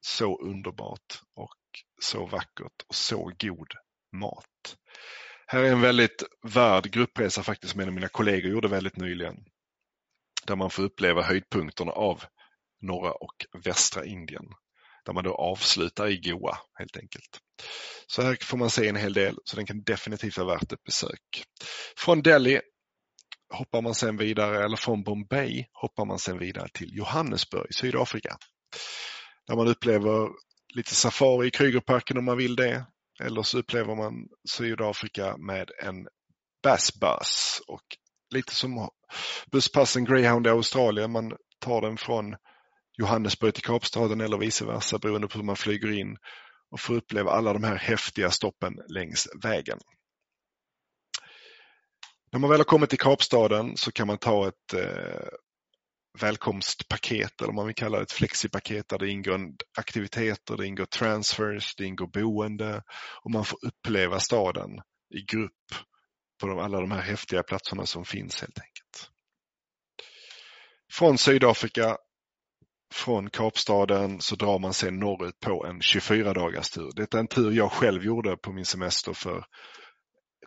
[0.00, 1.58] så underbart och
[2.02, 3.72] så vackert och så god
[4.16, 4.76] mat.
[5.46, 9.36] Här är en väldigt värd gruppresa faktiskt som en av mina kollegor gjorde väldigt nyligen.
[10.46, 12.24] Där man får uppleva höjdpunkterna av
[12.80, 14.46] norra och västra Indien.
[15.04, 17.40] Där man då avslutar i Goa helt enkelt.
[18.06, 20.82] Så här får man se en hel del så den kan definitivt vara värt ett
[20.84, 21.44] besök.
[21.96, 22.60] Från Delhi
[23.54, 28.36] hoppar man sen vidare, eller från Bombay hoppar man sen vidare till Johannesburg, Sydafrika.
[29.46, 30.28] Där man upplever
[30.74, 32.86] lite safari i Krügerparken om man vill det.
[33.20, 34.12] Eller så upplever man
[34.50, 36.08] Sydafrika med en
[36.62, 37.82] Bass Bus och
[38.34, 38.88] lite som
[39.52, 41.12] busspassen Greyhound i Australien.
[41.12, 42.36] Man tar den från
[42.98, 46.16] Johannesburg till Kapstaden eller vice versa beroende på hur man flyger in
[46.72, 49.78] och få uppleva alla de här häftiga stoppen längs vägen.
[52.32, 55.28] När man väl har kommit till Kapstaden så kan man ta ett eh,
[56.20, 59.40] välkomstpaket eller man vill kalla det ett flexipaket där det ingår
[59.78, 62.82] aktiviteter, det ingår transfers, det ingår boende
[63.24, 64.70] och man får uppleva staden
[65.14, 65.74] i grupp
[66.40, 69.10] på de, alla de här häftiga platserna som finns helt enkelt.
[70.92, 71.96] Från Sydafrika
[72.92, 76.90] från Kapstaden så drar man sen norrut på en 24 dagars tur.
[76.96, 79.44] Det är en tur jag själv gjorde på min semester för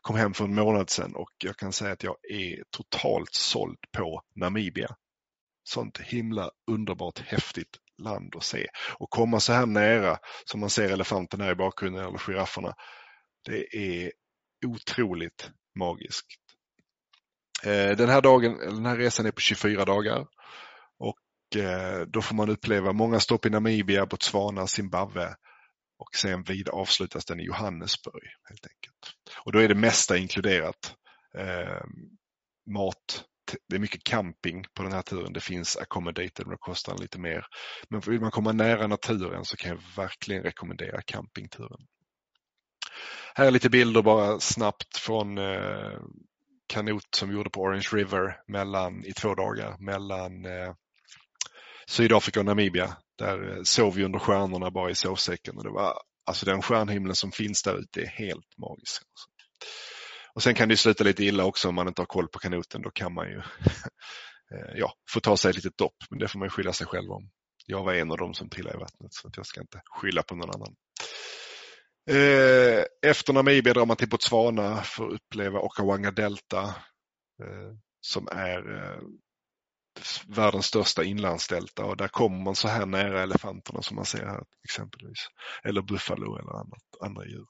[0.01, 3.77] kom hem för en månad sedan och jag kan säga att jag är totalt såld
[3.97, 4.95] på Namibia.
[5.63, 8.67] Sånt himla underbart häftigt land att se.
[8.99, 12.73] Och komma så här nära som man ser elefanterna i bakgrunden eller girafferna.
[13.45, 14.11] Det är
[14.65, 16.25] otroligt magiskt.
[17.63, 20.25] Eh, den här, dagen, den här resan är på 24 dagar Eh,
[21.55, 25.35] Eh, då får man uppleva många stopp i Namibia, Botswana, Zimbabwe
[25.97, 28.23] och sen vid avslutas den i Johannesburg.
[28.49, 29.15] helt enkelt.
[29.45, 30.95] Och då är det mesta inkluderat.
[31.37, 31.83] Eh,
[32.73, 33.25] mat,
[33.69, 35.33] det är mycket camping på den här turen.
[35.33, 37.45] Det finns accommodated men det kostar lite mer.
[37.89, 41.87] Men vill man komma nära naturen så kan jag verkligen rekommendera campingturen.
[43.35, 45.99] Här är lite bilder bara snabbt från eh,
[46.67, 50.73] kanot som vi gjorde på Orange River mellan, i två dagar mellan eh,
[51.89, 52.97] Sydafrika och Namibia.
[53.17, 55.57] Där eh, sov vi under stjärnorna bara i sovsäcken.
[55.57, 55.93] Och det var,
[56.25, 59.01] alltså den stjärnhimlen som finns där ute är helt magisk.
[59.01, 59.27] Alltså.
[60.35, 62.81] Och sen kan det sluta lite illa också om man inte har koll på kanoten.
[62.81, 63.37] Då kan man ju
[64.53, 67.11] eh, ja, få ta sig ett litet dopp, men det får man skylla sig själv
[67.11, 67.29] om.
[67.65, 70.23] Jag var en av dem som trillade i vattnet så att jag ska inte skylla
[70.23, 70.75] på någon annan.
[72.09, 76.75] Eh, efter Namibia drar man till Botswana för att uppleva Okawanga Delta
[78.01, 78.61] som är
[80.27, 84.43] världens största inlandsdelta och där kommer man så här nära elefanterna som man ser här
[84.63, 85.27] exempelvis.
[85.63, 87.45] Eller buffalo eller annat, andra djur.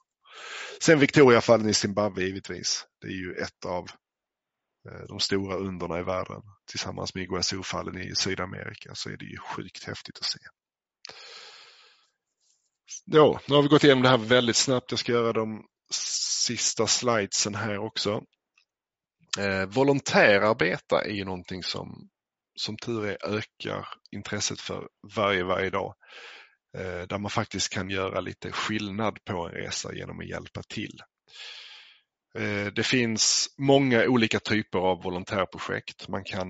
[0.82, 2.86] Sen Victoriafallen i Zimbabwe givetvis.
[3.02, 3.86] Det är ju ett av
[4.90, 6.42] eh, de stora underna i världen.
[6.70, 10.40] Tillsammans med Iguazufallen i Sydamerika så är det ju sjukt häftigt att se.
[13.06, 14.92] Ja, nu har vi gått igenom det här väldigt snabbt.
[14.92, 18.22] Jag ska göra de sista slidesen här också.
[19.38, 22.10] Eh, volontärarbeta är ju någonting som
[22.56, 25.96] som tur är ökar intresset för varje, varje dag.
[26.78, 31.00] Eh, där man faktiskt kan göra lite skillnad på en resa genom att hjälpa till.
[32.38, 36.08] Eh, det finns många olika typer av volontärprojekt.
[36.08, 36.48] Man kan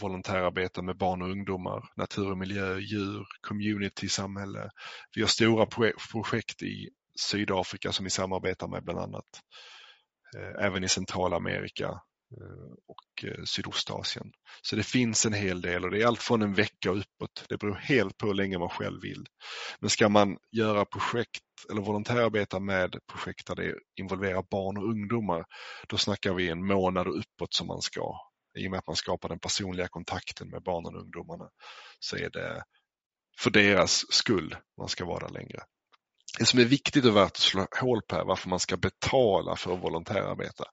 [0.00, 4.70] volontärarbeta med barn och ungdomar, natur och miljö, djur, community, samhälle.
[5.14, 5.66] Vi har stora
[6.12, 6.88] projekt i
[7.20, 9.40] Sydafrika som vi samarbetar med bland annat.
[10.36, 12.00] Eh, även i Centralamerika
[12.36, 14.32] Eh, och eh, Sydostasien.
[14.62, 17.44] Så det finns en hel del och det är allt från en vecka och uppåt.
[17.48, 19.26] Det beror helt på hur länge man själv vill.
[19.80, 25.44] Men ska man göra projekt eller volontärarbeta med projekt där det involverar barn och ungdomar,
[25.88, 28.16] då snackar vi en månad och uppåt som man ska
[28.58, 31.48] i och med att man skapar den personliga kontakten med barnen och ungdomarna
[31.98, 32.64] så är det
[33.40, 35.62] för deras skull man ska vara där längre.
[36.38, 39.56] Det som är viktigt och värt att slå hål på är varför man ska betala
[39.56, 40.64] för att volontärarbeta.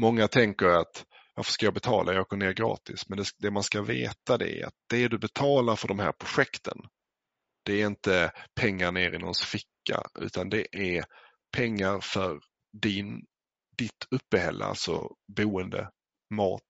[0.00, 1.04] Många tänker att
[1.34, 2.12] varför ska jag betala?
[2.12, 3.08] Jag åker ner gratis.
[3.08, 6.12] Men det, det man ska veta det är att det du betalar för de här
[6.12, 6.76] projekten
[7.66, 11.04] det är inte pengar ner i någons ficka utan det är
[11.56, 12.40] pengar för
[12.82, 13.24] din,
[13.78, 15.90] ditt uppehälle, alltså boende,
[16.34, 16.62] mat,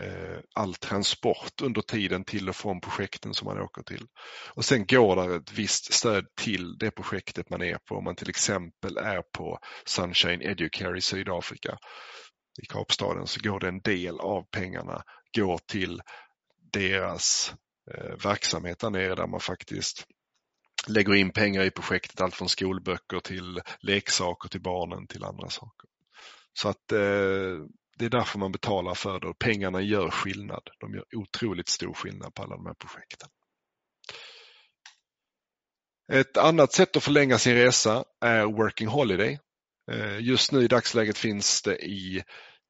[0.00, 4.06] Eh, all transport under tiden till och från projekten som man åker till.
[4.54, 7.94] Och sen går det ett visst stöd till det projektet man är på.
[7.94, 11.78] Om man till exempel är på Sunshine Educare i Sydafrika,
[12.58, 15.02] i Kapstaden, så går det en del av pengarna
[15.36, 16.02] går till
[16.72, 17.54] deras
[17.94, 20.06] eh, verksamhet där nere där man faktiskt
[20.86, 25.90] lägger in pengar i projektet, allt från skolböcker till leksaker till barnen till andra saker.
[26.52, 26.98] Så att eh,
[27.98, 30.62] det är därför man betalar för det och pengarna gör skillnad.
[30.78, 33.28] De gör otroligt stor skillnad på alla de här projekten.
[36.12, 39.38] Ett annat sätt att förlänga sin resa är Working Holiday.
[39.90, 42.22] Eh, just nu i dagsläget finns det i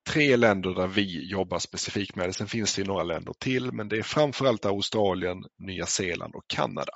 [0.08, 2.32] tre länder där vi jobbar specifikt med det.
[2.32, 6.44] Sen finns det i några länder till men det är framförallt Australien, Nya Zeeland och
[6.46, 6.92] Kanada.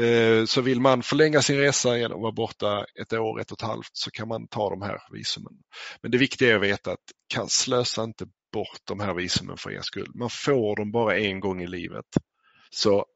[0.00, 3.62] Eh, så vill man förlänga sin resa igen och vara borta ett år, ett och
[3.62, 5.52] ett halvt så kan man ta de här visumen.
[6.02, 6.98] Men det viktiga är att veta att
[7.34, 10.10] kan slösa inte bort de här visumen för er skull.
[10.14, 12.06] Man får dem bara en gång i livet.
[12.70, 13.06] Så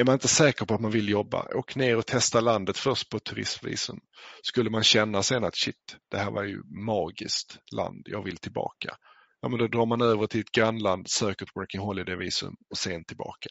[0.00, 3.10] är man inte säker på att man vill jobba, åk ner och testa landet först
[3.10, 4.00] på turistvisum.
[4.42, 8.96] Skulle man känna sen att shit, det här var ju magiskt land, jag vill tillbaka.
[9.40, 13.04] Ja, men då drar man över till ett grannland, söker ett Working Holiday-visum och sen
[13.04, 13.48] tillbaka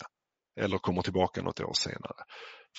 [0.59, 2.23] eller kommer tillbaka något år senare.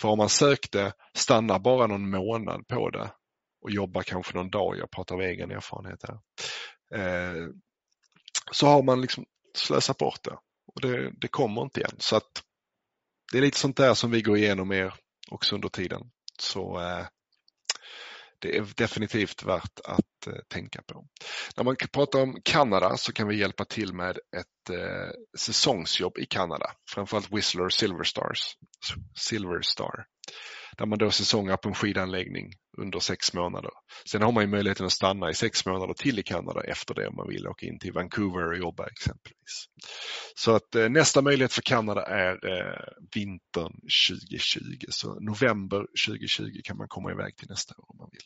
[0.01, 3.13] För om man sökte, stannar bara någon månad på det
[3.61, 6.19] och jobbar kanske någon dag, jag pratar av egen erfarenhet här,
[6.95, 7.49] eh,
[8.53, 9.25] så har man liksom
[9.57, 10.39] slösat bort det
[10.75, 11.97] och det, det kommer inte igen.
[11.99, 12.43] Så att
[13.33, 14.95] det är lite sånt där som vi går igenom er
[15.31, 16.11] också under tiden.
[16.39, 17.07] Så eh,
[18.39, 21.07] det är definitivt värt att eh, tänka på.
[21.57, 26.27] När man pratar om Kanada så kan vi hjälpa till med ett eh, säsongsjobb i
[26.27, 28.57] Kanada, framförallt Whistler Silver Stars,
[29.15, 30.07] Silver Star
[30.77, 33.71] där man då säsongar på en skidanläggning under sex månader.
[34.11, 37.09] Sen har man ju möjligheten att stanna i sex månader till i Kanada efter det
[37.09, 39.67] om man vill åka in till Vancouver och jobba exempelvis.
[40.35, 43.73] Så att eh, nästa möjlighet för Kanada är eh, vintern
[44.09, 44.61] 2020.
[44.89, 48.21] Så november 2020 kan man komma iväg till nästa år om man vill.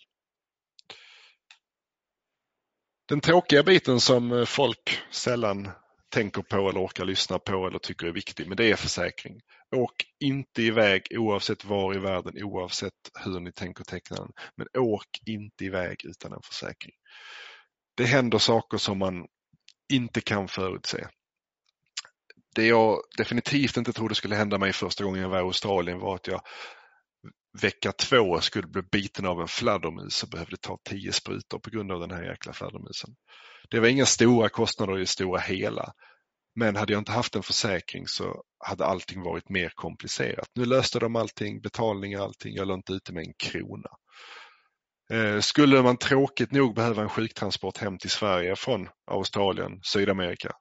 [3.08, 5.70] Den tråkiga biten som eh, folk sällan
[6.11, 9.41] tänker på eller orkar lyssna på eller tycker är viktig, men det är försäkring.
[9.76, 14.32] Åk inte iväg oavsett var i världen, oavsett hur ni tänker teckna den.
[14.57, 16.95] Men åk inte iväg utan en försäkring.
[17.97, 19.26] Det händer saker som man
[19.93, 21.07] inte kan förutse.
[22.55, 26.14] Det jag definitivt inte trodde skulle hända mig första gången jag var i Australien var
[26.14, 26.41] att jag
[27.62, 31.93] vecka två skulle bli biten av en fladdermus och behövde ta tio sprutor på grund
[31.93, 33.11] av den här jäkla fladdermusen.
[33.70, 35.93] Det var inga stora kostnader i det stora hela.
[36.61, 40.48] Men hade jag inte haft en försäkring så hade allting varit mer komplicerat.
[40.54, 43.90] Nu löste de allting, betalningar allting, jag låg inte ute med en krona.
[45.12, 50.52] Eh, skulle man tråkigt nog behöva en sjuktransport hem till Sverige från Australien, Sydamerika,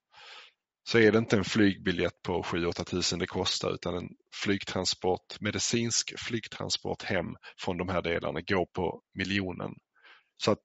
[0.89, 4.09] så är det inte en flygbiljett på 7-8 tusen det kostar utan en
[4.43, 9.71] flygtransport, medicinsk flygtransport hem från de här delarna går på miljonen.
[10.43, 10.63] Så att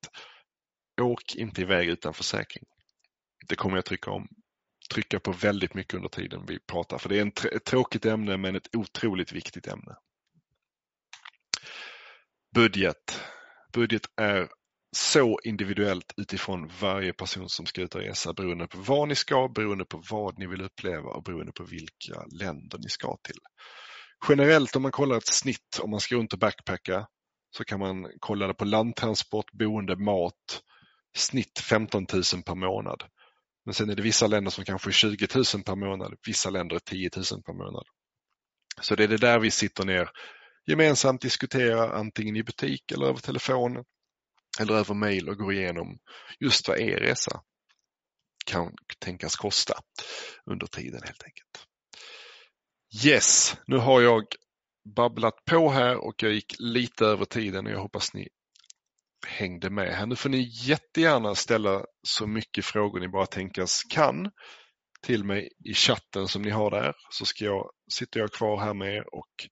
[1.00, 2.64] åk inte iväg utan försäkring.
[3.48, 4.28] Det kommer jag trycka om
[4.92, 8.56] trycka på väldigt mycket under tiden vi pratar för det är ett tråkigt ämne men
[8.56, 9.96] ett otroligt viktigt ämne.
[12.54, 13.22] Budget.
[13.72, 14.48] Budget är
[14.96, 19.48] så individuellt utifrån varje person som ska ut och resa beroende på var ni ska,
[19.48, 23.38] beroende på vad ni vill uppleva och beroende på vilka länder ni ska till.
[24.28, 27.06] Generellt om man kollar ett snitt om man ska runt och backpacka
[27.56, 30.62] så kan man kolla det på landtransport, boende, mat,
[31.16, 33.04] snitt 15 000 per månad.
[33.64, 36.76] Men sen är det vissa länder som kanske är 20 000 per månad, vissa länder
[36.76, 37.84] är 10 000 per månad.
[38.80, 40.10] Så det är det där vi sitter ner
[40.66, 43.84] gemensamt diskuterar antingen i butik eller över telefon
[44.60, 45.98] eller över mail och går igenom
[46.40, 47.42] just vad er resa
[48.46, 49.80] kan tänkas kosta
[50.50, 51.66] under tiden helt enkelt.
[53.04, 54.24] Yes, nu har jag
[54.96, 58.28] babblat på här och jag gick lite över tiden och jag hoppas ni
[59.26, 60.06] hängde med här.
[60.06, 64.30] Nu får ni jättegärna ställa så mycket frågor ni bara tänkas kan
[65.02, 68.74] till mig i chatten som ni har där så ska jag, sitter jag kvar här
[68.74, 69.48] med er och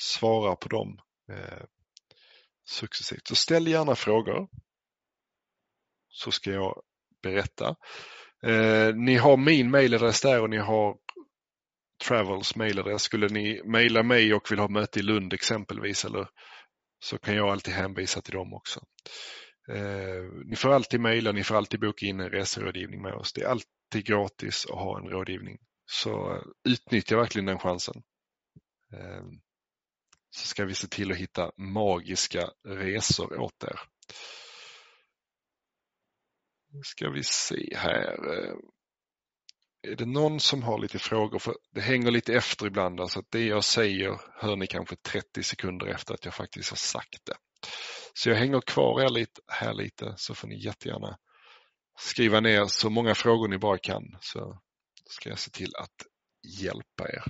[0.00, 0.98] svarar på dem
[1.32, 1.64] eh,
[2.68, 3.26] successivt.
[3.26, 4.48] Så ställ gärna frågor
[6.08, 6.82] så ska jag
[7.22, 7.76] berätta.
[8.46, 10.96] Eh, ni har min mailadress där och ni har
[12.08, 13.02] Travels mailadress.
[13.02, 16.28] Skulle ni mejla mig och vill ha möte i Lund exempelvis eller
[17.02, 18.80] så kan jag alltid hänvisa till dem också.
[19.68, 23.32] Eh, ni får alltid mejla, ni får alltid boka in en reserådgivning med oss.
[23.32, 25.58] Det är alltid gratis att ha en rådgivning.
[25.86, 28.02] Så eh, utnyttja verkligen den chansen.
[28.92, 29.24] Eh,
[30.30, 33.80] så ska vi se till att hitta magiska resor åt er.
[36.70, 38.34] Nu ska vi se här.
[38.34, 38.54] Eh.
[39.82, 41.38] Är det någon som har lite frågor?
[41.38, 45.42] För det hänger lite efter ibland, alltså att det jag säger hör ni kanske 30
[45.42, 47.36] sekunder efter att jag faktiskt har sagt det.
[48.14, 51.18] Så jag hänger kvar er lite, här lite så får ni jättegärna
[51.98, 54.60] skriva ner så många frågor ni bara kan så
[55.10, 56.06] ska jag se till att
[56.60, 57.24] hjälpa er.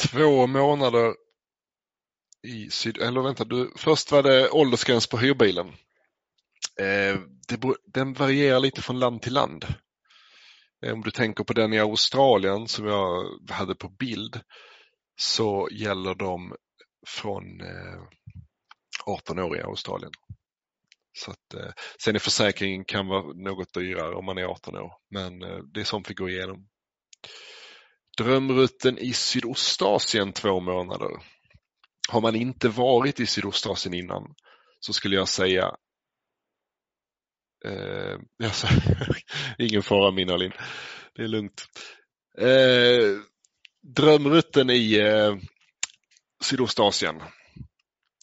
[0.00, 1.25] Två månader
[2.46, 2.98] i syd...
[2.98, 5.68] Eller vänta, du, först var det åldersgräns på hyrbilen.
[6.80, 9.64] Eh, det, den varierar lite från land till land.
[10.84, 14.40] Eh, om du tänker på den i Australien som jag hade på bild
[15.16, 16.54] så gäller de
[17.06, 18.02] från eh,
[19.06, 20.12] 18 år i Australien.
[21.18, 21.72] Så att, eh,
[22.04, 25.80] sen är försäkringen kan vara något dyrare om man är 18 år, men eh, det
[25.80, 26.68] är sånt vi går igenom.
[28.18, 31.10] Drömrutten i Sydostasien två månader.
[32.08, 34.34] Har man inte varit i Sydostasien innan
[34.80, 35.76] så skulle jag säga
[37.64, 38.66] eh, alltså,
[39.58, 40.52] ingen fara min Alin,
[41.14, 41.66] det är lugnt.
[42.38, 43.20] Eh,
[43.96, 45.36] drömrutten i eh,
[46.44, 47.22] Sydostasien.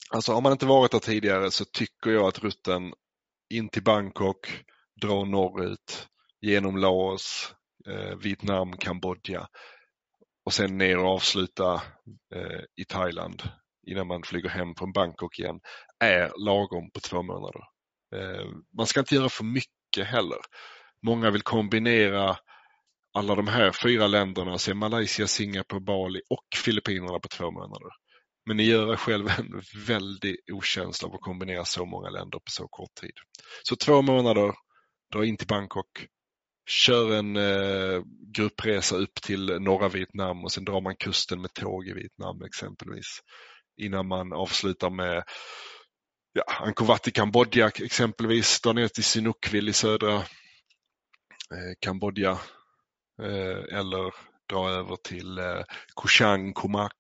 [0.10, 2.94] Alltså har man inte varit där tidigare så tycker jag att rutten
[3.50, 4.64] in till Bangkok,
[5.02, 6.08] dra norrut,
[6.42, 7.56] genom Laos,
[7.88, 9.48] eh, Vietnam, Kambodja
[10.46, 11.74] och sen ner och avsluta
[12.36, 13.44] eh, i Thailand
[13.88, 15.60] innan man flyger hem från Bangkok igen
[16.00, 17.62] är lagom på två månader.
[18.16, 18.46] Eh,
[18.78, 20.40] man ska inte göra för mycket heller.
[21.06, 22.38] Många vill kombinera
[23.14, 27.90] alla de här fyra länderna, se Malaysia, Singapore, Bali och Filippinerna på två månader.
[28.46, 32.52] Men ni gör er själv en väldig okänsla av att kombinera så många länder på
[32.52, 33.14] så kort tid.
[33.64, 34.54] Så två månader,
[35.14, 36.08] dra in till Bangkok,
[36.70, 38.02] kör en eh,
[38.36, 43.20] gruppresa upp till norra Vietnam och sen drar man kusten med tåg i Vietnam exempelvis
[43.78, 45.24] innan man avslutar med
[46.34, 52.32] ja, Angkor i Kambodja exempelvis, drar ner till Sinukville i södra eh, Kambodja
[53.22, 54.14] eh, eller
[54.50, 55.64] dra över till eh,
[55.94, 56.94] Koh Komak,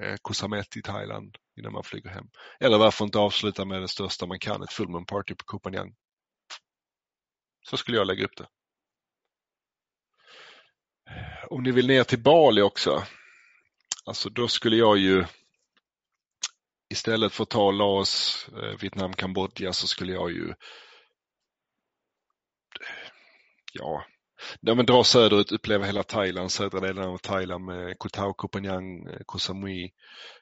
[0.00, 2.26] eh, Koh Samet i Thailand innan man flyger hem.
[2.60, 5.94] Eller varför inte avsluta med det största man kan, ett fullmoon party på Koh Phangan.
[7.62, 8.46] Så skulle jag lägga upp det.
[11.50, 13.04] Om ni vill ner till Bali också,
[14.04, 15.24] alltså då skulle jag ju
[16.90, 20.56] istället för att ta Laos, eh, Vietnam, Kambodja så skulle jag ju eh,
[23.72, 24.04] ja,
[24.60, 28.50] ja men dra söderut, uppleva hela Thailand, södra delen av Thailand med Koh Tao, Koh
[28.50, 29.90] Phangan, eh, Koh Samui,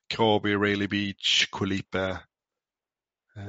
[0.09, 2.19] Krabi, Rayleigh Beach, Koh Lipe,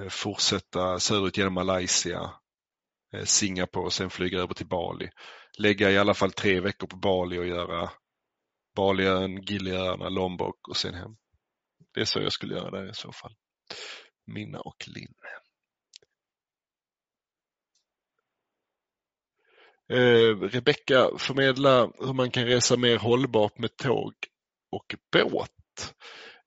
[0.09, 2.31] fortsätta söderut genom Malaysia,
[3.23, 5.09] Singapore och sen flyga över till Bali.
[5.57, 7.89] Lägga i alla fall tre veckor på Bali och göra
[8.75, 11.15] Baliön, Giliöarna, Lombok och sen hem
[11.93, 13.35] det är så jag skulle göra där i så fall.
[14.25, 15.13] Minna och Linn.
[19.91, 24.13] Eh, Rebecka förmedla hur man kan resa mer hållbart med tåg
[24.71, 25.95] och båt.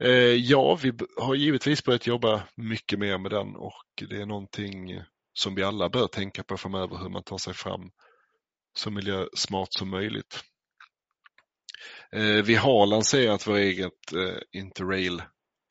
[0.00, 5.02] Eh, ja, vi har givetvis börjat jobba mycket mer med den och det är någonting
[5.32, 7.90] som vi alla bör tänka på framöver hur man tar sig fram
[8.76, 10.44] så miljösmart som möjligt.
[12.12, 15.22] Eh, vi har lanserat vår eget eh, Interrail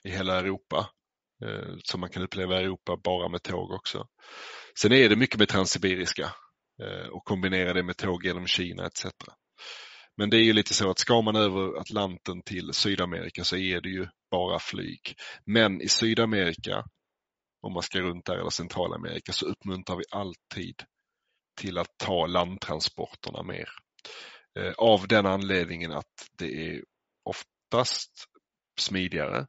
[0.04, 0.90] i hela Europa
[1.46, 4.08] eh, som man kan uppleva i Europa bara med tåg också.
[4.82, 6.34] Sen är det mycket med Transsibiriska
[6.84, 9.06] eh, och kombinera det med tåg genom Kina etc.
[10.18, 13.82] Men det är ju lite så att ska man över Atlanten till Sydamerika så är
[13.82, 15.16] det ju bara flyg.
[15.46, 16.84] Men i Sydamerika,
[17.62, 20.76] om man ska runt där eller Centralamerika, så uppmuntrar vi alltid
[21.62, 23.70] till att ta landtransporterna mer.
[24.60, 26.84] Eh, av den anledningen att det är
[27.24, 28.26] oftast
[28.80, 29.48] smidigare.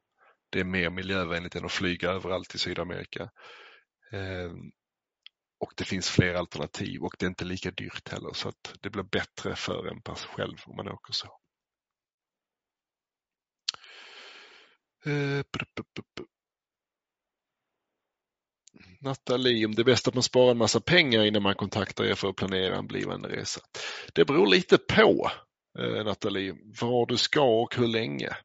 [0.50, 3.22] Det är mer miljövänligt än att flyga överallt i Sydamerika.
[4.12, 4.53] Eh,
[5.61, 8.90] och det finns fler alternativ och det är inte lika dyrt heller så att det
[8.90, 11.38] blir bättre för en själv om man åker så.
[15.05, 15.42] Eh,
[19.01, 22.14] Nathalie, om det är bäst att man sparar en massa pengar innan man kontaktar er
[22.14, 23.61] för att planera en blivande resa.
[24.12, 25.31] Det beror lite på
[25.79, 28.37] eh, Nathalie, var du ska och hur länge.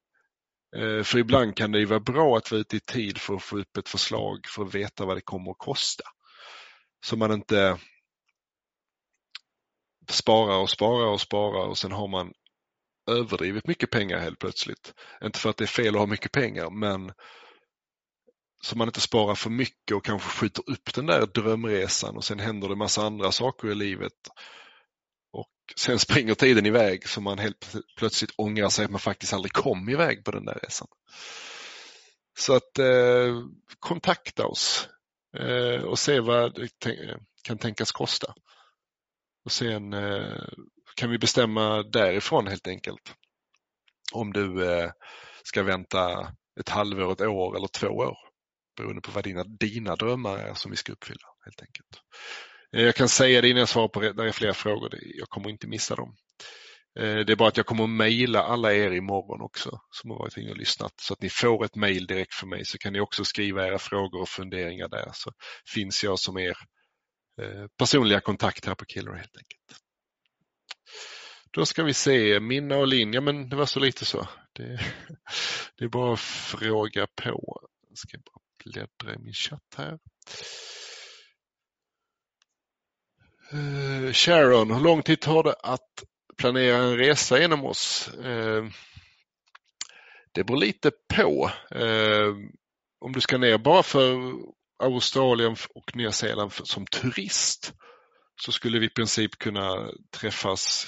[0.76, 3.44] Eh, för ibland kan det ju vara bra att vara ute i tid för att
[3.44, 6.04] få upp ett förslag för att veta vad det kommer att kosta.
[7.06, 7.78] Så man inte
[10.10, 12.34] sparar och sparar och sparar och sen har man
[13.10, 14.94] överdrivet mycket pengar helt plötsligt.
[15.24, 17.12] Inte för att det är fel att ha mycket pengar men
[18.68, 22.40] så man inte sparar för mycket och kanske skjuter upp den där drömresan och sen
[22.40, 24.14] händer det massa andra saker i livet.
[25.32, 29.54] Och sen springer tiden iväg så man helt plötsligt ångrar sig att man faktiskt aldrig
[29.54, 30.88] kom iväg på den där resan.
[32.40, 33.44] Så att eh,
[33.80, 34.90] kontakta oss
[35.38, 36.70] eh, och se vad det
[37.44, 38.34] kan tänkas kosta.
[39.46, 40.44] Och sen eh,
[40.96, 43.14] kan vi bestämma därifrån helt enkelt.
[44.14, 44.92] Om du eh,
[45.44, 48.27] ska vänta ett halvår, ett år eller två år
[48.78, 52.02] beroende på vad dina, dina drömmar är som vi ska uppfylla helt enkelt.
[52.76, 55.30] Eh, jag kan säga det innan jag svarar på det, där är flera frågor, jag
[55.30, 56.16] kommer inte missa dem.
[57.00, 60.20] Eh, det är bara att jag kommer att mejla alla er imorgon också som har
[60.20, 62.94] varit inne och lyssnat så att ni får ett mejl direkt från mig så kan
[62.94, 65.32] ni också skriva era frågor och funderingar där så
[65.74, 66.58] finns jag som er
[67.42, 69.82] eh, personliga kontakt här på Killer helt enkelt.
[71.52, 74.28] Då ska vi se, Minna och Linn, ja men det var så lite så.
[74.54, 74.64] Det,
[75.78, 77.60] det är bara att fråga på.
[77.90, 80.00] Jag ska bara bläddra i min chatt här.
[83.54, 86.04] Uh, Sharon, hur lång tid tar det att
[86.38, 88.10] planera en resa genom oss?
[88.26, 88.70] Uh,
[90.32, 91.52] det beror lite på.
[91.76, 92.36] Uh,
[93.00, 94.34] om du ska ner bara för
[94.84, 97.74] Australien och Nya Zeeland som turist
[98.42, 100.88] så skulle vi i princip kunna träffas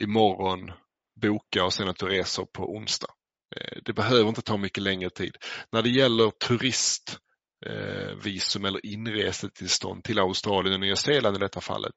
[0.00, 0.72] imorgon,
[1.20, 3.10] boka och sen att du reser på onsdag.
[3.56, 5.36] Eh, det behöver inte ta mycket längre tid.
[5.72, 11.94] När det gäller turistvisum eh, eller inresetillstånd till Australien och Nya Zeeland i detta fallet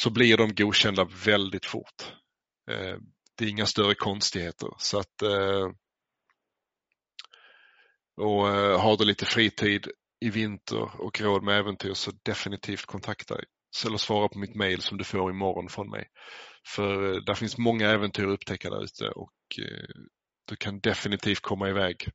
[0.00, 2.12] så blir de godkända väldigt fort.
[2.70, 2.96] Eh,
[3.38, 4.68] det är inga större konstigheter.
[4.78, 5.22] Så att,
[8.16, 8.46] och
[8.80, 9.88] har du lite fritid
[10.20, 13.36] i vinter och råd med äventyr så definitivt kontakta
[13.86, 16.06] eller svara på mitt mail som du får imorgon från mig.
[16.66, 19.32] För där finns många äventyr att upptäcka där ute och
[20.44, 22.08] du kan definitivt komma iväg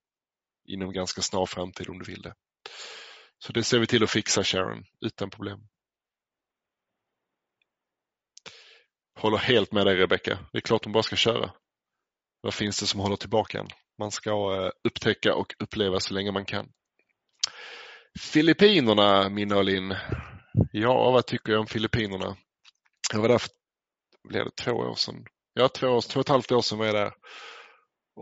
[0.67, 2.33] inom ganska snar framtid om du vill det.
[3.39, 5.59] Så det ser vi till att fixa Sharon, utan problem.
[9.15, 10.39] Håller helt med dig Rebecka.
[10.51, 11.51] Det är klart hon bara ska köra.
[12.41, 13.67] Vad finns det som håller tillbaka en?
[13.97, 16.71] Man ska eh, upptäcka och uppleva så länge man kan.
[18.19, 19.95] Filippinerna, Minna och Linn.
[20.71, 22.37] Ja, vad tycker jag om Filippinerna?
[23.13, 23.49] Jag var där för
[24.23, 25.25] blev det, två år sedan.
[25.53, 27.13] Ja, två, år, två och ett halvt år sedan var jag där.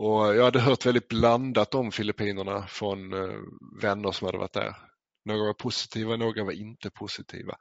[0.00, 3.38] Och jag hade hört väldigt blandat om Filippinerna från eh,
[3.82, 4.76] vänner som hade varit där.
[5.24, 7.56] Några var positiva, några var inte positiva.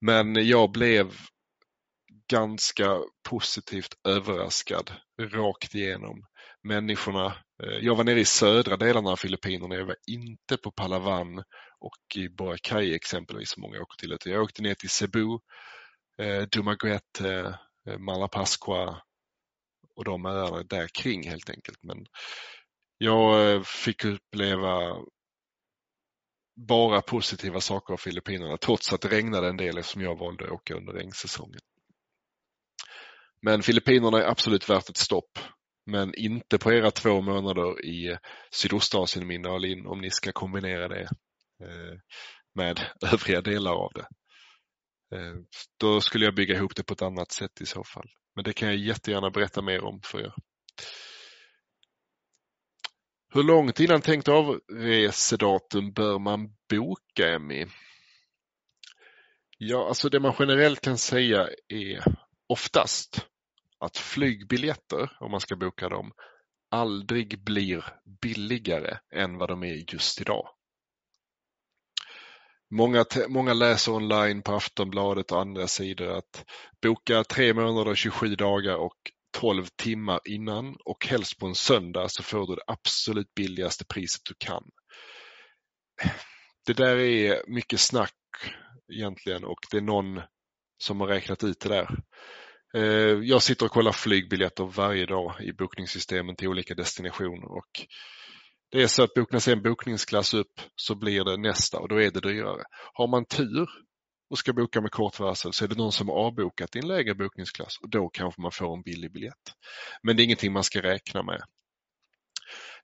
[0.00, 1.12] Men jag blev
[2.30, 6.26] ganska positivt överraskad rakt igenom.
[6.62, 7.26] Människorna,
[7.62, 11.38] eh, jag var nere i södra delarna av Filippinerna, jag var inte på Palawan
[11.78, 14.32] och i Boracay exempelvis som många åker till.
[14.32, 15.38] Jag åkte ner till Cebu,
[16.22, 17.58] eh, Dumaguete,
[17.98, 19.02] Malapascua
[19.96, 21.78] och de öarna där kring helt enkelt.
[21.82, 22.06] Men
[22.98, 25.04] jag eh, fick uppleva
[26.56, 30.50] bara positiva saker av Filippinerna trots att det regnade en del eftersom jag valde att
[30.50, 31.60] åka under regnsäsongen.
[33.42, 35.38] Men Filippinerna är absolut värt ett stopp.
[35.86, 38.18] Men inte på era två månader i
[38.50, 41.02] Sydostasien min Alin om ni ska kombinera det
[41.62, 41.98] eh,
[42.54, 42.80] med
[43.12, 44.06] övriga delar av det.
[45.16, 45.34] Eh,
[45.80, 48.08] då skulle jag bygga ihop det på ett annat sätt i så fall.
[48.34, 50.34] Men det kan jag jättegärna berätta mer om för er.
[53.34, 57.66] Hur långt innan tänkt avresedatum bör man boka Emmy?
[59.58, 62.04] Ja, alltså det man generellt kan säga är
[62.48, 63.26] oftast
[63.78, 66.12] att flygbiljetter, om man ska boka dem,
[66.70, 67.84] aldrig blir
[68.22, 70.48] billigare än vad de är just idag.
[72.74, 76.44] Många, många läser online på Aftonbladet och andra sidor att
[76.82, 78.96] boka tre månader, 27 dagar och
[79.38, 84.20] 12 timmar innan och helst på en söndag så får du det absolut billigaste priset
[84.24, 84.62] du kan.
[86.66, 88.14] Det där är mycket snack
[88.92, 90.20] egentligen och det är någon
[90.84, 91.96] som har räknat ut det där.
[92.74, 97.86] Eh, jag sitter och kollar flygbiljetter varje dag i bokningssystemen till olika destinationer och
[98.72, 102.10] det är så att boknas en bokningsklass upp så blir det nästa och då är
[102.10, 102.64] det dyrare.
[102.92, 103.68] Har man tur
[104.30, 106.88] och ska boka med kort varsel så är det någon som har avbokat i en
[106.88, 109.52] lägre bokningsklass och då kanske man får en billig biljett.
[110.02, 111.42] Men det är ingenting man ska räkna med.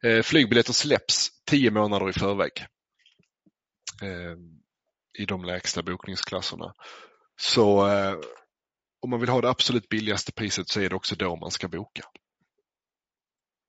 [0.03, 2.66] Eh, flygbiljetter släpps tio månader i förväg
[4.03, 4.36] eh,
[5.18, 6.72] i de lägsta bokningsklasserna.
[7.41, 8.14] Så eh,
[9.01, 11.68] om man vill ha det absolut billigaste priset så är det också då man ska
[11.68, 12.03] boka.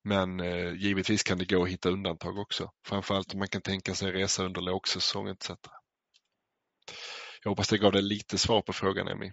[0.04, 2.72] Men eh, givetvis kan det gå att hitta undantag också.
[2.86, 5.50] Framförallt om man kan tänka sig resa under lågsäsong etc.
[7.44, 9.32] Jag hoppas det gav dig lite svar på frågan Emmy.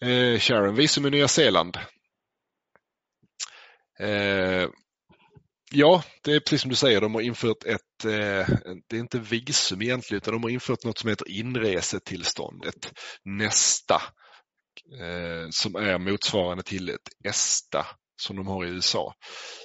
[0.00, 1.76] Eh, Sharon, visum i Nya Zeeland.
[3.98, 4.68] Eh,
[5.76, 8.48] Ja, det är precis som du säger, de har infört ett, eh,
[8.88, 12.92] det är inte visum egentligen, utan de har infört något som heter inresetillståndet.
[13.24, 14.02] nästa,
[15.00, 19.14] eh, som är motsvarande till ett ESTA som de har i USA.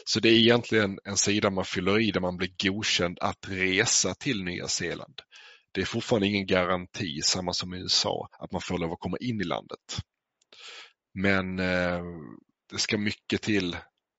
[0.05, 4.13] Så det är egentligen en sida man fyller i där man blir godkänd att resa
[4.13, 5.21] till Nya Zeeland.
[5.71, 9.17] Det är fortfarande ingen garanti, samma som i USA, att man får lov att komma
[9.19, 9.99] in i landet.
[11.13, 12.03] Men eh,
[12.71, 13.77] det ska mycket till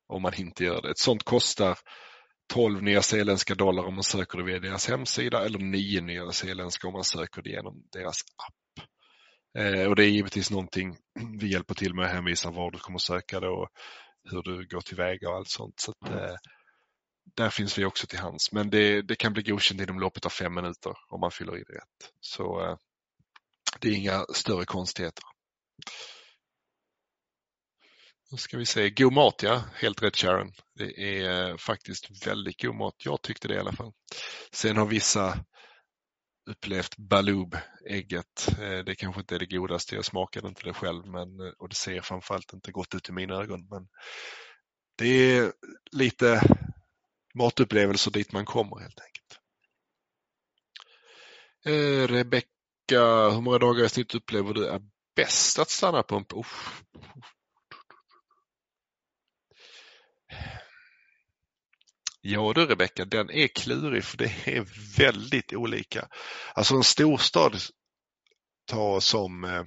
[0.09, 0.91] om man inte gör det.
[0.91, 1.79] Ett sånt kostar
[2.53, 7.05] 12 nyzeeländska dollar om man söker det via deras hemsida eller 9 nyzeeländska om man
[7.05, 8.55] söker det genom deras app.
[9.59, 10.97] Eh, och Det är givetvis någonting
[11.41, 13.69] vi hjälper till med att hänvisa var du kommer söka det och
[14.31, 15.81] hur du går tillväga och allt sånt.
[15.81, 16.37] Så att, eh,
[17.37, 18.53] där finns vi också till hands.
[18.53, 21.63] Men det, det, kan bli godkänt inom loppet av fem minuter om man fyller i
[21.63, 22.13] det rätt.
[22.21, 22.77] Så eh,
[23.81, 25.25] det är inga större konstigheter.
[28.31, 30.53] Då ska vi se, god mat ja, helt rätt Sharon.
[30.75, 33.93] Det är faktiskt väldigt god mat, jag tyckte det i alla fall.
[34.53, 35.45] Sen har vissa
[36.51, 38.49] upplevt Baloob, ägget.
[38.49, 41.69] Eh, det kanske inte är det godaste, jag smakade inte det själv men, eh, och
[41.69, 43.69] det ser framförallt inte gott ut i mina ögon.
[43.71, 43.89] Men
[44.99, 45.53] det är
[45.93, 46.43] lite
[47.35, 49.41] matupplevelser dit man kommer helt enkelt.
[51.67, 54.81] Eh, Rebecka, hur många dagar i snitt upplever du är
[55.17, 56.25] bäst att stanna på en...
[56.31, 56.47] Oh,
[62.23, 66.09] Ja du Rebecka, den är klurig för det är väldigt olika.
[66.55, 67.57] Alltså en storstad
[68.67, 69.65] ta som eh,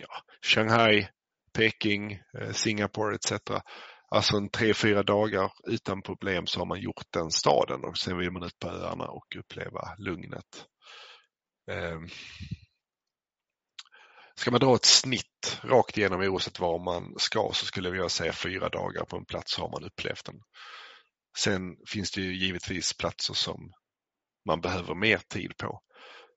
[0.00, 1.08] ja, Shanghai,
[1.52, 3.32] Peking, eh, Singapore etc.
[4.10, 8.18] Alltså en tre, fyra dagar utan problem så har man gjort den staden och sen
[8.18, 10.66] vill man ut på öarna och uppleva lugnet.
[11.70, 12.08] Ehm,
[14.34, 18.32] ska man dra ett snitt rakt igenom oavsett var man ska så skulle jag säga
[18.32, 20.40] fyra dagar på en plats har man upplevt den.
[21.38, 23.72] Sen finns det ju givetvis platser som
[24.46, 25.80] man behöver mer tid på.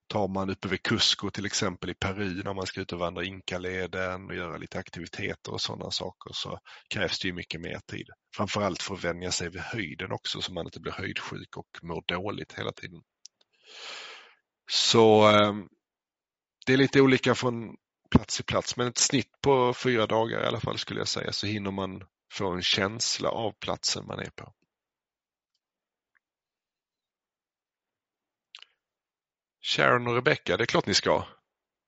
[0.07, 3.23] Tar man uppe vid Cusco till exempel i Peru när man ska ut och vandra
[3.23, 6.59] Inkaleden och göra lite aktiviteter och sådana saker så
[6.93, 8.07] krävs det ju mycket mer tid.
[8.35, 12.03] Framförallt för att vänja sig vid höjden också så man inte blir höjdsjuk och mår
[12.07, 13.01] dåligt hela tiden.
[14.71, 15.67] Så ehm,
[16.65, 17.75] det är lite olika från
[18.11, 21.31] plats till plats men ett snitt på fyra dagar i alla fall skulle jag säga
[21.31, 24.53] så hinner man få en känsla av platsen man är på.
[29.61, 31.25] Sharon och Rebecca, det är klart ni ska.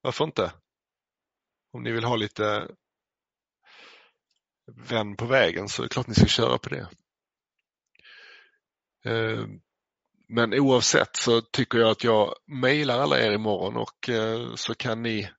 [0.01, 0.53] Varför inte?
[1.71, 2.67] Om ni vill ha lite
[4.65, 6.87] vän på vägen så är det klart ni ska köra på det.
[9.05, 9.45] Eh,
[10.27, 15.01] men oavsett så tycker jag att jag mejlar alla er imorgon och eh, så kan
[15.01, 15.29] ni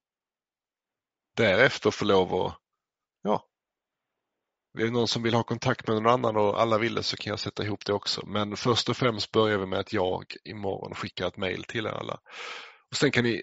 [1.36, 2.58] därefter få lov att
[3.22, 3.48] ja,
[4.78, 7.16] är det någon som vill ha kontakt med någon annan och alla vill det så
[7.16, 8.26] kan jag sätta ihop det också.
[8.26, 11.90] Men först och främst börjar vi med att jag imorgon skickar ett mail till er
[11.90, 12.20] alla.
[12.90, 13.42] Och Sen kan ni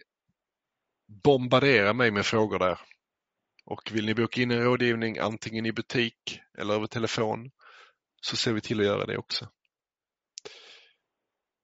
[1.23, 2.79] bombardera mig med frågor där.
[3.65, 7.51] Och vill ni boka in en rådgivning antingen i butik eller över telefon
[8.21, 9.47] så ser vi till att göra det också.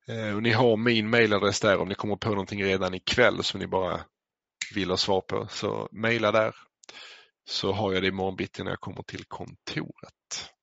[0.07, 3.59] Eh, och ni har min mailadress där om ni kommer på någonting redan ikväll som
[3.59, 4.01] ni bara
[4.75, 5.47] vill ha svar på.
[5.49, 6.55] Så mejla där
[7.49, 10.53] så har jag det imorgon bitti när jag kommer till kontoret.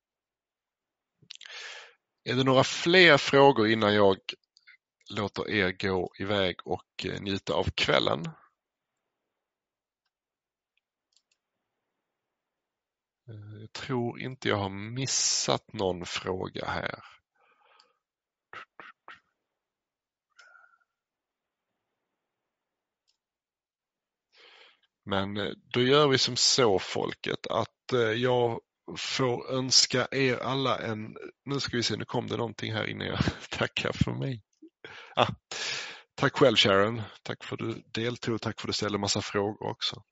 [2.24, 4.16] Är det några fler frågor innan jag
[5.11, 8.26] låter er gå iväg och eh, njuta av kvällen?
[13.28, 17.14] Eh, jag tror inte jag har missat någon fråga här.
[25.05, 28.61] Men eh, då gör vi som så folket att eh, jag
[28.98, 33.07] får önska er alla en, nu ska vi se, nu kom det någonting här innan
[33.07, 33.18] jag
[33.50, 34.42] tackar för mig.
[35.16, 35.28] Ah,
[36.14, 39.70] tack själv Sharon, tack för att du deltog, tack för att du ställde massa frågor
[39.70, 40.02] också.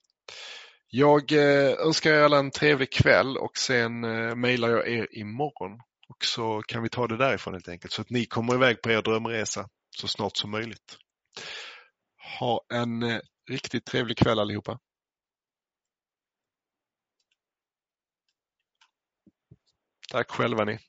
[0.88, 4.00] Jag eh, önskar er alla en trevlig kväll och sen
[4.40, 8.10] mejlar jag er imorgon och så kan vi ta det därifrån helt enkelt så att
[8.10, 10.96] ni kommer iväg på er drömresa så snart som möjligt.
[12.38, 13.20] Ha en
[13.50, 14.78] Riktigt trevlig kväll allihopa.
[20.10, 20.78] Tack själva ni.